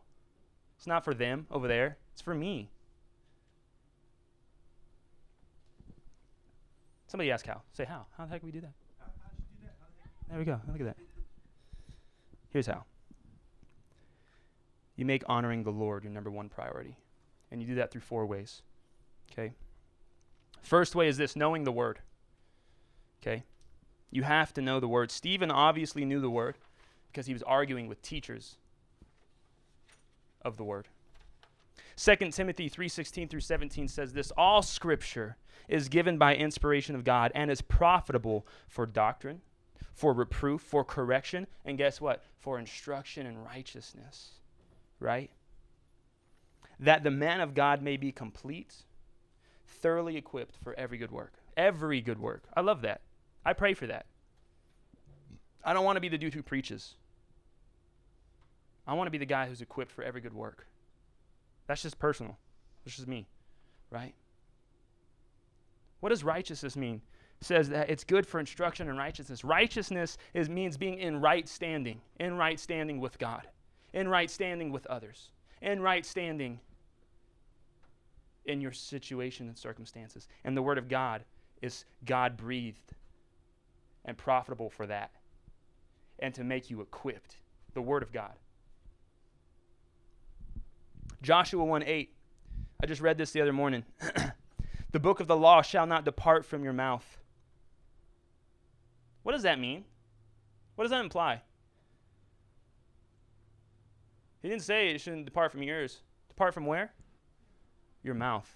[0.78, 1.98] It's not for them over there.
[2.12, 2.72] It's for me.
[7.12, 7.62] Somebody ask how.
[7.74, 8.06] Say how.
[8.18, 8.72] How the heck do we do that?
[10.30, 10.62] There we go.
[10.66, 10.98] Look at that.
[12.52, 12.86] Here's how.
[14.96, 16.96] You make honoring the Lord your number one priority.
[17.52, 18.62] And you do that through four ways.
[19.30, 19.52] Okay?
[20.62, 22.00] First way is this knowing the word.
[23.22, 23.44] Okay?
[24.10, 25.12] You have to know the word.
[25.12, 26.56] Stephen obviously knew the word
[27.12, 28.56] because he was arguing with teachers
[30.44, 30.88] of the word.
[31.96, 37.32] 2 Timothy 3:16 through 17 says this, all scripture is given by inspiration of God
[37.36, 39.42] and is profitable for doctrine,
[39.94, 42.24] for reproof, for correction, and guess what?
[42.40, 44.40] For instruction in righteousness.
[45.00, 45.30] Right?
[46.80, 48.84] That the man of God may be complete,
[49.68, 51.34] thoroughly equipped for every good work.
[51.56, 52.44] Every good work.
[52.56, 53.02] I love that.
[53.46, 54.06] I pray for that.
[55.64, 56.96] I don't want to be the dude who preaches.
[58.88, 60.66] I want to be the guy who's equipped for every good work.
[61.72, 62.38] That's just personal.
[62.84, 63.30] That's just me,
[63.92, 64.14] right?
[66.02, 67.02] What does righteousness mean?
[67.40, 69.46] It says that it's good for instruction in righteousness.
[69.46, 73.48] Righteousness is, means being in right standing, in right standing with God,
[73.94, 75.30] in right standing with others,
[75.62, 76.60] in right standing
[78.44, 80.28] in your situation and circumstances.
[80.44, 81.24] And the Word of God
[81.62, 82.96] is God breathed
[84.04, 85.12] and profitable for that
[86.20, 87.38] and to make you equipped.
[87.76, 88.34] The Word of God.
[91.22, 92.14] Joshua 1 8.
[92.82, 93.86] I just read this the other morning.
[94.92, 97.20] the book of the law shall not depart from your mouth.
[99.24, 99.86] What does that mean?
[100.76, 101.42] What does that imply?
[104.42, 106.00] He didn't say it shouldn't depart from yours.
[106.30, 106.92] Depart from where?
[108.04, 108.52] Your mouth.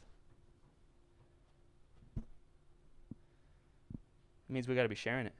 [2.17, 2.23] It
[4.49, 5.34] means we got to be sharing it.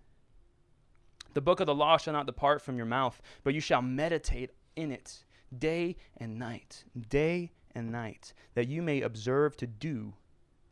[1.34, 4.52] The book of the law shall not depart from your mouth, but you shall meditate
[4.76, 5.25] in it
[5.60, 10.14] day and night, day and night, that you may observe to do,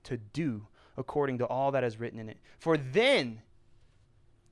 [0.03, 0.67] to do
[0.97, 2.37] according to all that is written in it.
[2.59, 3.41] For then,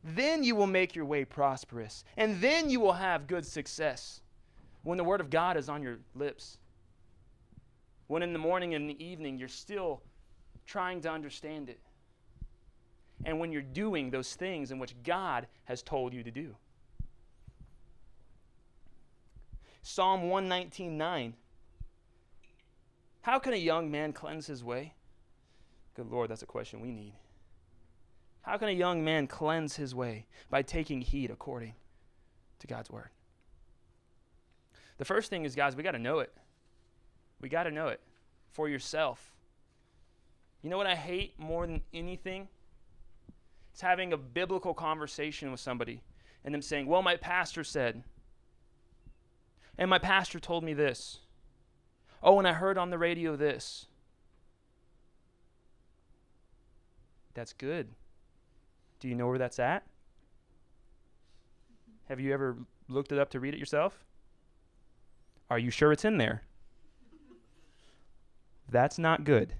[0.03, 4.21] then you will make your way prosperous, and then you will have good success
[4.83, 6.57] when the word of God is on your lips.
[8.07, 10.01] When in the morning and the evening you're still
[10.65, 11.79] trying to understand it.
[13.23, 16.55] And when you're doing those things in which God has told you to do.
[19.81, 21.33] Psalm 119:9.
[23.21, 24.93] How can a young man cleanse his way?
[25.95, 27.13] Good Lord, that's a question we need.
[28.41, 30.25] How can a young man cleanse his way?
[30.49, 31.75] By taking heed according
[32.59, 33.09] to God's word.
[34.97, 36.33] The first thing is, guys, we got to know it.
[37.39, 38.01] We got to know it
[38.51, 39.33] for yourself.
[40.61, 42.47] You know what I hate more than anything?
[43.71, 46.01] It's having a biblical conversation with somebody
[46.43, 48.03] and them saying, Well, my pastor said.
[49.77, 51.19] And my pastor told me this.
[52.23, 53.87] Oh, and I heard on the radio this.
[57.33, 57.89] That's good.
[58.99, 59.83] Do you know where that's at?
[62.09, 62.57] Have you ever
[62.87, 64.03] looked it up to read it yourself?
[65.49, 66.43] Are you sure it's in there?
[68.69, 69.53] That's not good.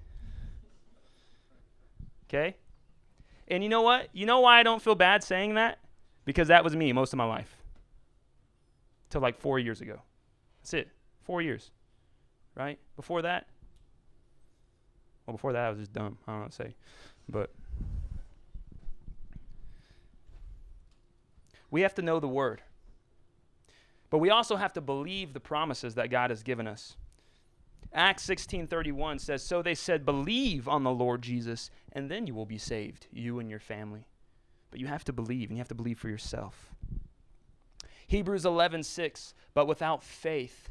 [2.28, 2.56] Okay?
[3.48, 4.08] And you know what?
[4.12, 5.78] You know why I don't feel bad saying that?
[6.24, 7.61] Because that was me most of my life.
[9.12, 10.00] Till like four years ago.
[10.62, 10.88] That's it.
[11.20, 11.70] Four years.
[12.56, 12.78] Right?
[12.96, 13.46] Before that,
[15.26, 16.16] well, before that, I was just dumb.
[16.26, 16.74] I don't know what to say.
[17.28, 17.50] But
[21.70, 22.62] we have to know the word.
[24.08, 26.96] But we also have to believe the promises that God has given us.
[27.92, 32.46] Acts 16:31 says, "So they said, believe on the Lord Jesus, and then you will
[32.46, 34.06] be saved, you and your family."
[34.70, 36.74] But you have to believe, and you have to believe for yourself.
[38.12, 40.68] Hebrews 11:6, "But without faith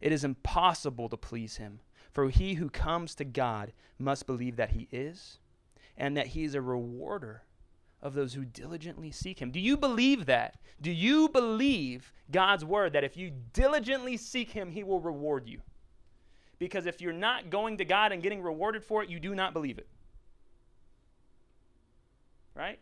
[0.00, 1.78] it is impossible to please him,
[2.10, 5.38] for he who comes to God must believe that he is,
[5.96, 7.44] and that he is a rewarder
[8.02, 10.58] of those who diligently seek him." Do you believe that?
[10.80, 15.62] Do you believe God's word that if you diligently seek him, he will reward you?
[16.58, 19.52] Because if you're not going to God and getting rewarded for it, you do not
[19.52, 19.86] believe it.
[22.52, 22.80] Right?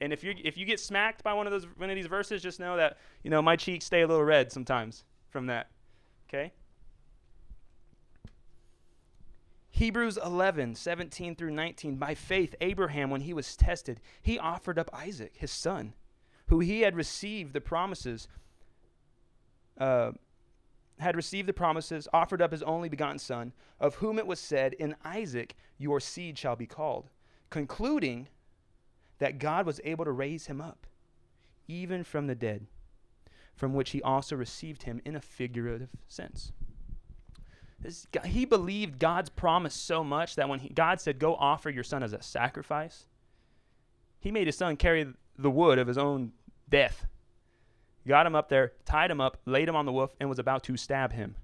[0.00, 2.42] And if you if you get smacked by one of those one of these verses,
[2.42, 5.70] just know that you know my cheeks stay a little red sometimes from that.
[6.28, 6.52] Okay.
[9.70, 11.96] Hebrews 11, 17 through 19.
[11.96, 15.94] By faith, Abraham, when he was tested, he offered up Isaac, his son,
[16.48, 18.26] who he had received the promises
[19.78, 20.12] uh,
[20.98, 24.72] had received the promises, offered up his only begotten son, of whom it was said,
[24.74, 27.10] In Isaac your seed shall be called,
[27.50, 28.28] concluding
[29.18, 30.86] that God was able to raise him up,
[31.66, 32.66] even from the dead,
[33.54, 36.52] from which he also received him in a figurative sense.
[38.24, 42.02] He believed God's promise so much that when he, God said, Go offer your son
[42.02, 43.06] as a sacrifice,
[44.18, 45.06] he made his son carry
[45.38, 46.32] the wood of his own
[46.68, 47.06] death
[48.08, 50.64] got him up there, tied him up, laid him on the wolf, and was about
[50.64, 51.36] to stab him.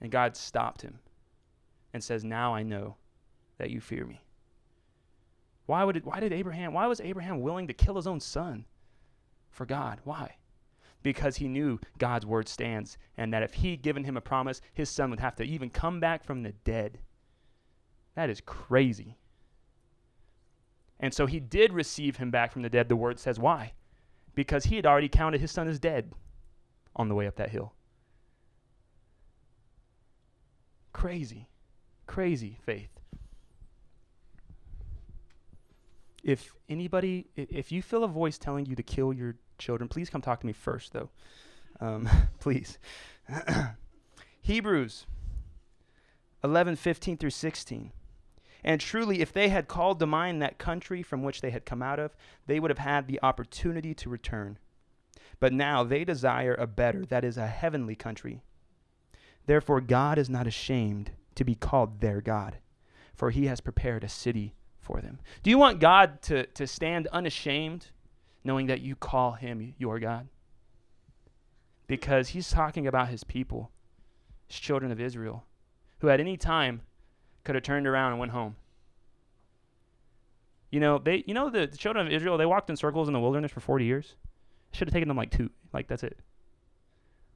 [0.00, 1.00] And God stopped him.
[1.94, 2.96] and says, Now I know
[3.58, 4.22] that you fear me.
[5.66, 8.64] Why, would it, why did Abraham, why was Abraham willing to kill his own son
[9.50, 10.00] for God?
[10.04, 10.36] Why?
[11.02, 14.90] Because he knew God's word stands and that if he'd given him a promise, his
[14.90, 16.98] son would have to even come back from the dead.
[18.14, 19.18] That is crazy.
[21.00, 23.38] And so he did receive him back from the dead, the word says.
[23.38, 23.72] Why?
[24.34, 26.12] Because he had already counted his son as dead
[26.94, 27.74] on the way up that hill.
[30.92, 31.48] Crazy,
[32.06, 33.01] crazy faith.
[36.22, 40.20] If anybody, if you feel a voice telling you to kill your children, please come
[40.20, 41.10] talk to me first, though.
[41.80, 42.08] Um,
[42.40, 42.78] please.
[44.40, 45.06] Hebrews
[46.44, 47.92] 11, 15 through 16.
[48.64, 51.82] And truly, if they had called to mind that country from which they had come
[51.82, 52.14] out of,
[52.46, 54.58] they would have had the opportunity to return.
[55.40, 58.42] But now they desire a better, that is, a heavenly country.
[59.46, 62.58] Therefore, God is not ashamed to be called their God,
[63.14, 65.18] for he has prepared a city for them.
[65.42, 67.86] Do you want God to, to stand unashamed,
[68.44, 70.28] knowing that you call him your God?
[71.86, 73.70] Because he's talking about his people,
[74.46, 75.44] his children of Israel,
[76.00, 76.82] who at any time
[77.44, 78.56] could have turned around and went home.
[80.70, 83.14] You know, they you know the, the children of Israel, they walked in circles in
[83.14, 84.14] the wilderness for 40 years.
[84.72, 85.50] Should have taken them like two.
[85.72, 86.18] Like that's it.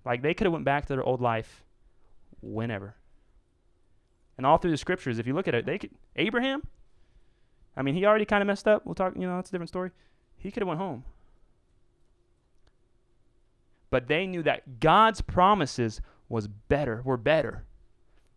[0.05, 1.65] Like they could have went back to their old life
[2.41, 2.95] whenever.
[4.39, 6.63] And all through the scriptures, if you look at it, they could Abraham,
[7.77, 8.87] I mean, he already kind of messed up.
[8.87, 9.91] We'll talk, you know, that's a different story.
[10.39, 11.05] He could have went home.
[13.91, 17.65] But they knew that God's promises was better, were better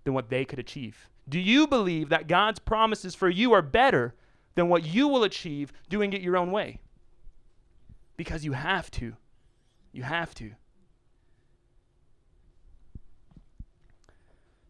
[0.03, 1.09] than what they could achieve.
[1.27, 4.13] Do you believe that God's promises for you are better
[4.55, 6.79] than what you will achieve doing it your own way?
[8.17, 9.15] Because you have to.
[9.91, 10.51] You have to.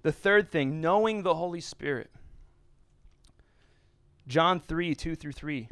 [0.02, 2.10] The third thing, knowing the Holy Spirit.
[4.30, 5.68] John 3 2 through 3.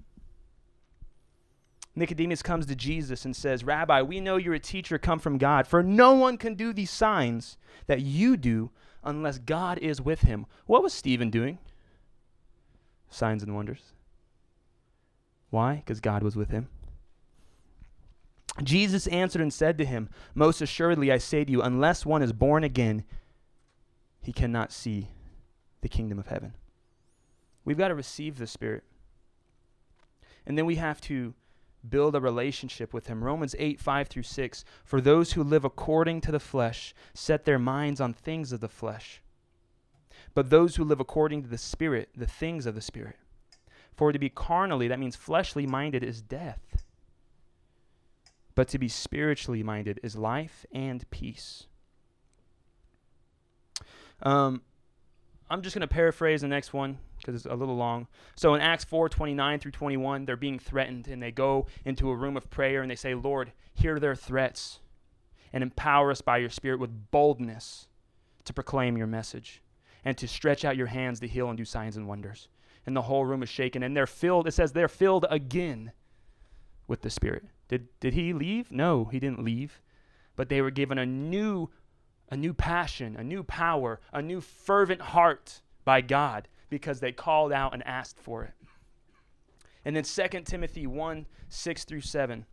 [1.96, 5.66] Nicodemus comes to Jesus and says, Rabbi, we know you're a teacher come from God,
[5.66, 8.70] for no one can do these signs that you do
[9.04, 10.46] unless God is with him.
[10.66, 11.58] What was Stephen doing?
[13.10, 13.94] Signs and wonders.
[15.50, 15.76] Why?
[15.76, 16.68] Because God was with him.
[18.62, 22.34] Jesus answered and said to him, Most assuredly I say to you, unless one is
[22.34, 23.04] born again,
[24.22, 25.08] he cannot see
[25.82, 26.54] the kingdom of heaven.
[27.68, 28.86] We've got to receive the Spirit.
[30.46, 31.34] And then we have to
[31.90, 33.22] build a relationship with him.
[33.22, 34.64] Romans 8, 5 through 6.
[34.86, 38.70] For those who live according to the flesh set their minds on things of the
[38.70, 39.22] flesh.
[40.34, 43.18] But those who live according to the Spirit, the things of the Spirit.
[43.92, 46.86] For to be carnally, that means fleshly minded, is death.
[48.56, 51.66] But to be spiritually minded is life and peace.
[54.24, 54.62] Um,
[55.50, 58.08] I'm just going to paraphrase the next one because it's a little long.
[58.36, 62.16] So in Acts 4 29 through 21, they're being threatened, and they go into a
[62.16, 64.80] room of prayer and they say, Lord, hear their threats
[65.54, 67.88] and empower us by your Spirit with boldness
[68.46, 69.62] to proclaim your message
[70.06, 72.48] and to stretch out your hands to heal and do signs and wonders.
[72.86, 75.92] And the whole room is shaken, and they're filled, it says they're filled again
[76.88, 77.44] with the Spirit.
[77.68, 78.72] Did, did he leave?
[78.72, 79.82] No, he didn't leave.
[80.38, 81.70] But they were given a new,
[82.30, 87.52] a new passion, a new power, a new fervent heart by God because they called
[87.52, 88.54] out and asked for it.
[89.86, 92.46] And then 2 Timothy 1 6 through 7.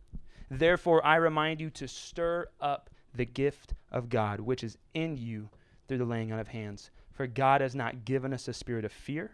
[0.49, 5.49] Therefore, I remind you to stir up the gift of God, which is in you
[5.87, 6.91] through the laying on of hands.
[7.11, 9.31] For God has not given us a spirit of fear,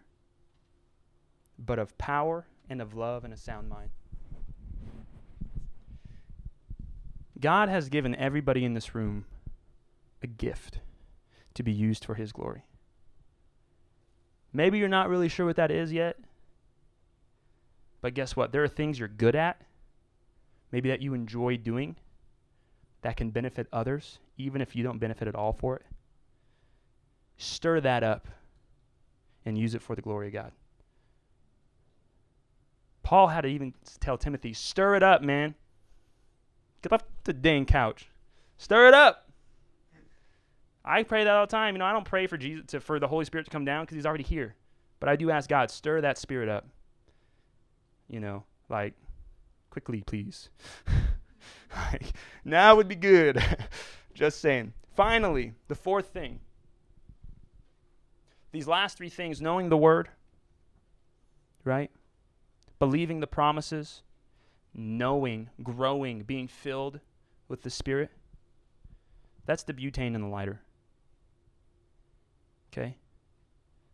[1.57, 3.89] but of power and of love and a sound mind.
[7.39, 9.25] God has given everybody in this room
[10.21, 10.79] a gift
[11.55, 12.63] to be used for His glory.
[14.53, 16.17] Maybe you're not really sure what that is yet.
[18.01, 18.51] But guess what?
[18.51, 19.61] There are things you're good at,
[20.71, 21.95] maybe that you enjoy doing,
[23.03, 25.85] that can benefit others, even if you don't benefit at all for it.
[27.37, 28.27] Stir that up
[29.45, 30.51] and use it for the glory of God.
[33.03, 35.55] Paul had to even tell Timothy, stir it up, man.
[36.81, 38.07] Get off the dang couch.
[38.57, 39.30] Stir it up.
[40.84, 41.75] I pray that all the time.
[41.75, 43.84] You know, I don't pray for Jesus to, for the Holy Spirit to come down
[43.84, 44.55] because He's already here.
[44.99, 46.67] But I do ask God, stir that Spirit up.
[48.07, 48.93] You know, like
[49.69, 50.49] quickly, please.
[51.75, 52.13] like,
[52.43, 53.43] now would be good.
[54.13, 54.73] Just saying.
[54.95, 56.39] Finally, the fourth thing.
[58.51, 60.09] These last three things knowing the Word,
[61.63, 61.89] right?
[62.79, 64.01] Believing the promises,
[64.73, 66.99] knowing, growing, being filled
[67.47, 68.11] with the Spirit.
[69.45, 70.61] That's the butane in the lighter.
[72.72, 72.95] Okay?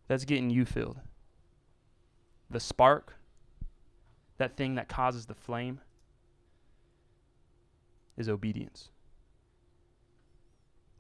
[0.07, 0.99] that's getting you filled.
[2.49, 3.15] The spark,
[4.37, 5.81] that thing that causes the flame,
[8.15, 8.89] is obedience.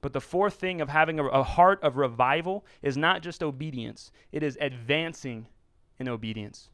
[0.01, 4.11] But the fourth thing of having a, a, heart of revival is not just obedience,
[4.31, 5.47] it is advancing
[5.99, 6.69] in obedience.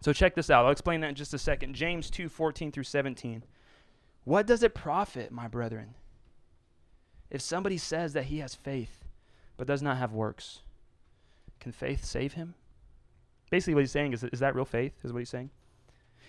[0.00, 0.66] So check this out.
[0.66, 1.74] I'll explain that in just a second.
[1.74, 3.44] James 2 14 through 17.
[4.24, 5.94] What does it profit, my brethren,
[7.30, 9.03] if somebody says that he has faith
[9.56, 10.60] but does not have works?
[11.60, 12.54] Can faith save him?
[13.50, 14.92] Basically, what he's saying is, is that real faith?
[15.04, 15.50] Is what he's saying?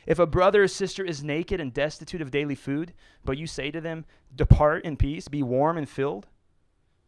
[0.05, 3.71] If a brother or sister is naked and destitute of daily food, but you say
[3.71, 4.05] to them,
[4.35, 6.27] Depart in peace, be warm and filled,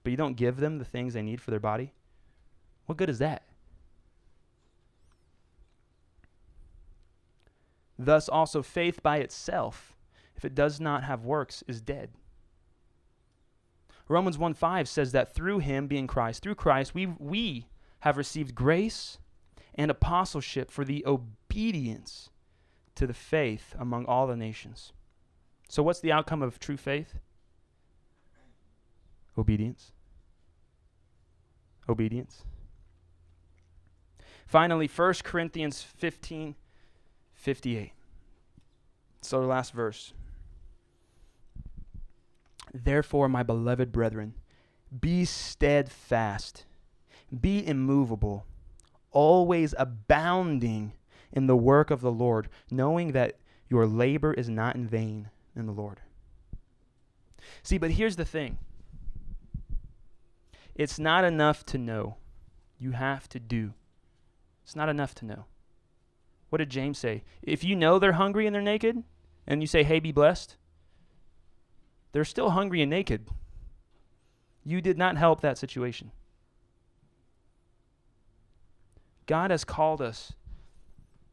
[0.04, 1.94] but you don't give them the things they need for their body,
[2.88, 3.44] what good is that?
[8.00, 9.96] Thus, also, faith by itself,
[10.36, 12.12] if it does not have works, is dead.
[14.08, 17.68] Romans 1 5 says that through him, being Christ, through Christ, we, we
[18.00, 19.18] have received grace
[19.76, 22.30] and apostleship for the obedience
[22.96, 24.94] to the faith among all the nations.
[25.70, 27.16] So, what's the outcome of true faith?
[29.38, 29.92] Obedience.
[31.90, 32.44] Obedience.
[34.48, 36.56] Finally, 1 Corinthians 15
[37.34, 37.92] 58.
[39.22, 40.14] So, the last verse.
[42.74, 44.34] Therefore, my beloved brethren,
[45.02, 46.66] be steadfast,
[47.42, 48.46] be immovable,
[49.12, 50.94] always abounding
[51.32, 53.38] in the work of the Lord, knowing that
[53.70, 56.02] your labor is not in vain in the Lord.
[57.64, 58.58] See, but here's the thing
[60.76, 62.18] it's not enough to know,
[62.80, 63.74] you have to do.
[64.64, 65.46] It's not enough to know.
[66.50, 67.24] What did James say?
[67.42, 69.04] If you know they're hungry and they're naked,
[69.46, 70.58] and you say, hey, be blessed,
[72.18, 73.28] they're still hungry and naked.
[74.64, 76.10] You did not help that situation.
[79.28, 80.34] God has called us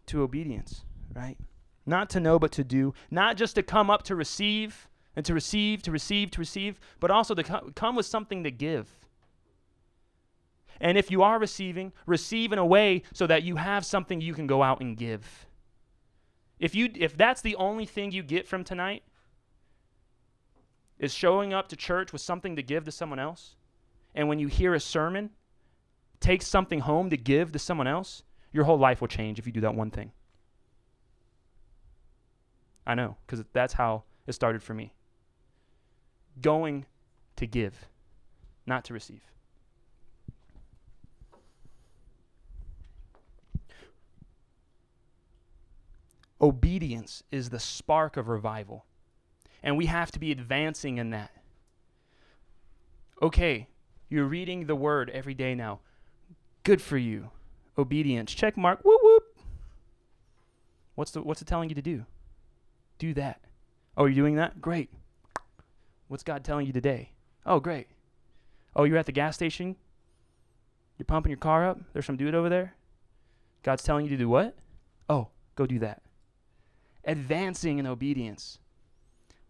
[0.05, 1.39] to obedience, right?
[1.87, 2.93] Not to know, but to do.
[3.11, 7.11] Not just to come up to receive and to receive, to receive, to receive, but
[7.11, 8.91] also to co- come with something to give.
[10.83, 14.35] And if you are receiving, receive in a way so that you have something you
[14.35, 15.47] can go out and give.
[16.59, 19.03] If you if that's the only thing you get from tonight
[20.99, 23.57] is showing up to church with something to give to someone else,
[24.15, 25.31] and when you hear a sermon,
[26.21, 28.23] take something home to give to someone else,
[28.53, 30.13] your whole life will change if you do that one thing.
[32.87, 34.93] I know, because that's how it started for me.
[36.41, 36.87] Going
[37.37, 37.89] to give,
[38.67, 39.23] not to receive.
[46.41, 48.85] Obedience is the spark of revival.
[49.65, 51.33] And we have to be advancing in that.
[53.21, 53.67] Okay,
[54.09, 55.81] you're reading the word every day now.
[56.63, 57.31] Good for you.
[57.77, 58.33] Obedience.
[58.33, 58.85] Check mark.
[58.85, 59.23] Whoop whoop.
[60.95, 62.05] What's the what's it telling you to do?
[62.99, 63.41] Do that.
[63.97, 64.61] Oh, you're doing that?
[64.61, 64.91] Great.
[66.07, 67.11] What's God telling you today?
[67.45, 67.89] Oh, great.
[68.77, 69.75] Oh, you're at the gas station?
[70.99, 71.81] You're pumping your car up?
[71.93, 72.75] There's some dude over there?
[73.65, 74.57] God's telling you to do what?
[75.09, 76.05] Oh, go do that
[77.07, 78.59] advancing in obedience.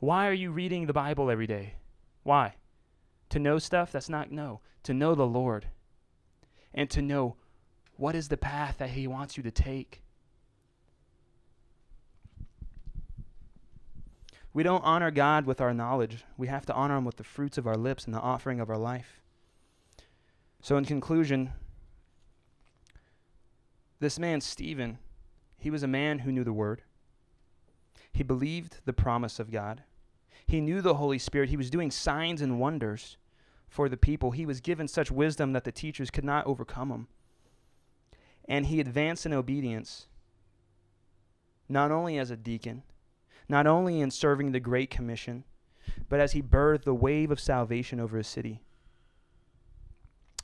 [0.05, 1.77] Why are you reading the Bible every day?
[2.25, 2.57] Why?
[3.31, 3.91] To know stuff?
[3.91, 4.61] That's not no.
[4.83, 5.69] To know the Lord.
[6.75, 7.37] And to know
[7.97, 10.03] what is the path that He wants you to take.
[14.53, 16.23] We don't honor God with our knowledge.
[16.37, 18.69] We have to honor Him with the fruits of our lips and the offering of
[18.69, 19.23] our life.
[20.61, 21.55] So, in conclusion,
[24.01, 24.99] this man, Stephen,
[25.57, 26.83] he was a man who knew the Word.
[28.13, 29.83] He believed the promise of God.
[30.47, 31.49] He knew the Holy Spirit.
[31.49, 33.17] He was doing signs and wonders
[33.69, 34.31] for the people.
[34.31, 37.09] He was given such wisdom that the teachers could not overcome him.
[38.47, 40.07] And he advanced in obedience,
[41.69, 42.83] not only as a deacon,
[43.49, 45.45] not only in serving the Great Commission,
[46.09, 48.61] but as he birthed the wave of salvation over his city.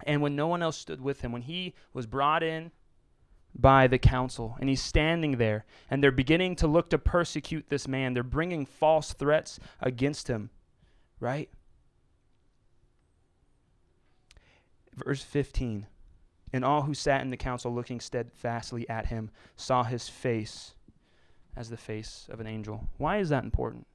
[0.07, 2.73] And when no one else stood with him, when he was brought in
[3.55, 4.57] by the council.
[4.61, 8.15] And he's standing there, and they're beginning to look to persecute this man.
[8.15, 10.51] They're bringing false threats against him,
[11.19, 11.49] right?
[14.95, 15.87] Verse 15
[16.53, 20.75] And all who sat in the council, looking steadfastly at him, saw his face
[21.57, 22.89] as the face of an angel.
[22.97, 23.87] Why is that important?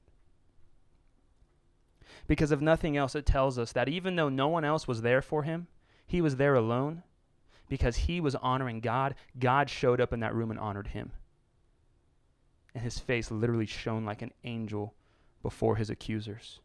[2.28, 5.22] Because if nothing else, it tells us that even though no one else was there
[5.22, 5.68] for him,
[6.08, 7.04] he was there alone
[7.68, 11.12] because he was honoring God, God showed up in that room and honored him.
[12.74, 14.94] And his face literally shone like an angel
[15.42, 16.60] before his accusers.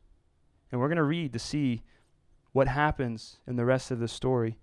[0.70, 1.82] And we're going to read to see
[2.52, 4.56] what happens in the rest of the story.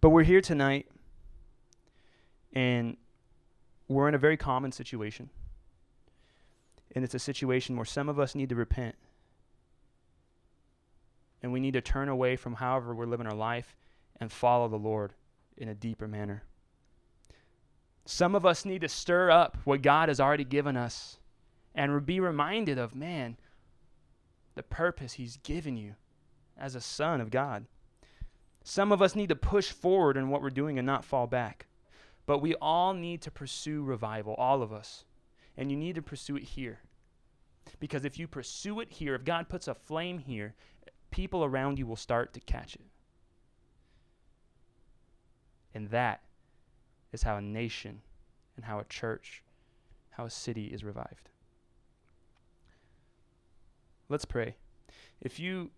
[0.00, 0.86] But we're here tonight,
[2.52, 2.96] and
[3.88, 5.30] we're in a very common situation.
[6.94, 8.96] And it's a situation where some of us need to repent.
[11.42, 13.76] And we need to turn away from however we're living our life
[14.20, 15.12] and follow the Lord
[15.56, 16.44] in a deeper manner.
[18.04, 21.18] Some of us need to stir up what God has already given us
[21.74, 23.36] and be reminded of, man,
[24.54, 25.94] the purpose He's given you
[26.58, 27.66] as a son of God.
[28.64, 31.66] Some of us need to push forward in what we're doing and not fall back.
[32.26, 35.04] But we all need to pursue revival, all of us.
[35.56, 36.80] And you need to pursue it here.
[37.80, 40.54] Because if you pursue it here, if God puts a flame here,
[41.12, 42.86] people around you will start to catch it.
[45.74, 46.22] And that
[47.12, 48.00] is how a nation
[48.56, 49.44] and how a church,
[50.10, 51.28] how a city is revived.
[54.08, 54.56] Let's pray.
[55.20, 55.70] If you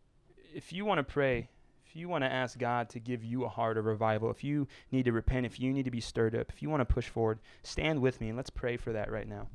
[0.55, 1.49] if you want to pray,
[1.87, 4.67] if you want to ask God to give you a heart of revival, if you
[4.91, 7.09] need to repent, if you need to be stirred up, if you want to push
[7.09, 9.49] forward, stand with me and let's pray for that right now.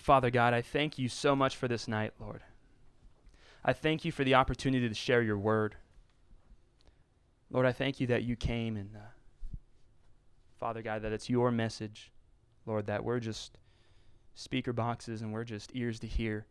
[0.06, 2.44] Father God, I thank you so much for this night, Lord.
[3.64, 5.78] I thank you for the opportunity to share your word.
[7.50, 9.58] Lord, I thank you that you came and, uh,
[10.60, 12.12] Father God, that it's your message,
[12.68, 13.58] Lord, that we're just
[14.36, 16.46] speaker boxes and we're just ears to hear.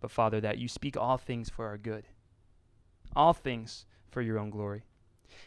[0.00, 2.06] But, Father, that you speak all things for our good,
[3.14, 4.84] all things for your own glory.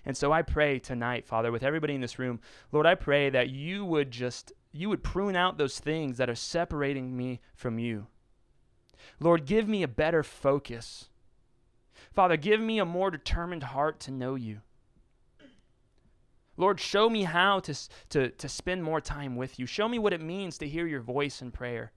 [0.05, 2.39] And so I pray tonight, Father, with everybody in this room,
[2.71, 6.35] Lord, I pray that you would just you would prune out those things that are
[6.35, 8.07] separating me from you.
[9.19, 11.09] Lord, give me a better focus.
[12.11, 14.61] Father, give me a more determined heart to know you.
[16.57, 17.75] Lord, show me how to,
[18.09, 19.65] to, to spend more time with you.
[19.65, 21.91] Show me what it means to hear your voice in prayer.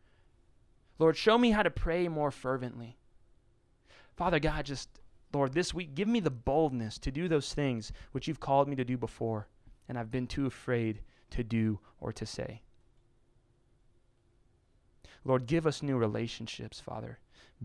[0.99, 2.97] Lord, show me how to pray more fervently.
[4.17, 4.89] Father God, just,
[5.33, 8.75] Lord, this week, give me the boldness to do those things which you've called me
[8.77, 9.49] to do before,
[9.89, 12.63] and I've been too afraid to do or to say.
[15.25, 17.19] Lord, give us new relationships, Father.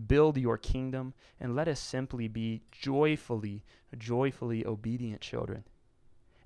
[0.06, 3.62] Build your kingdom and let us simply be joyfully,
[3.96, 5.64] joyfully obedient children.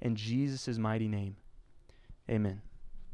[0.01, 1.37] In Jesus' mighty name,
[2.29, 2.63] amen.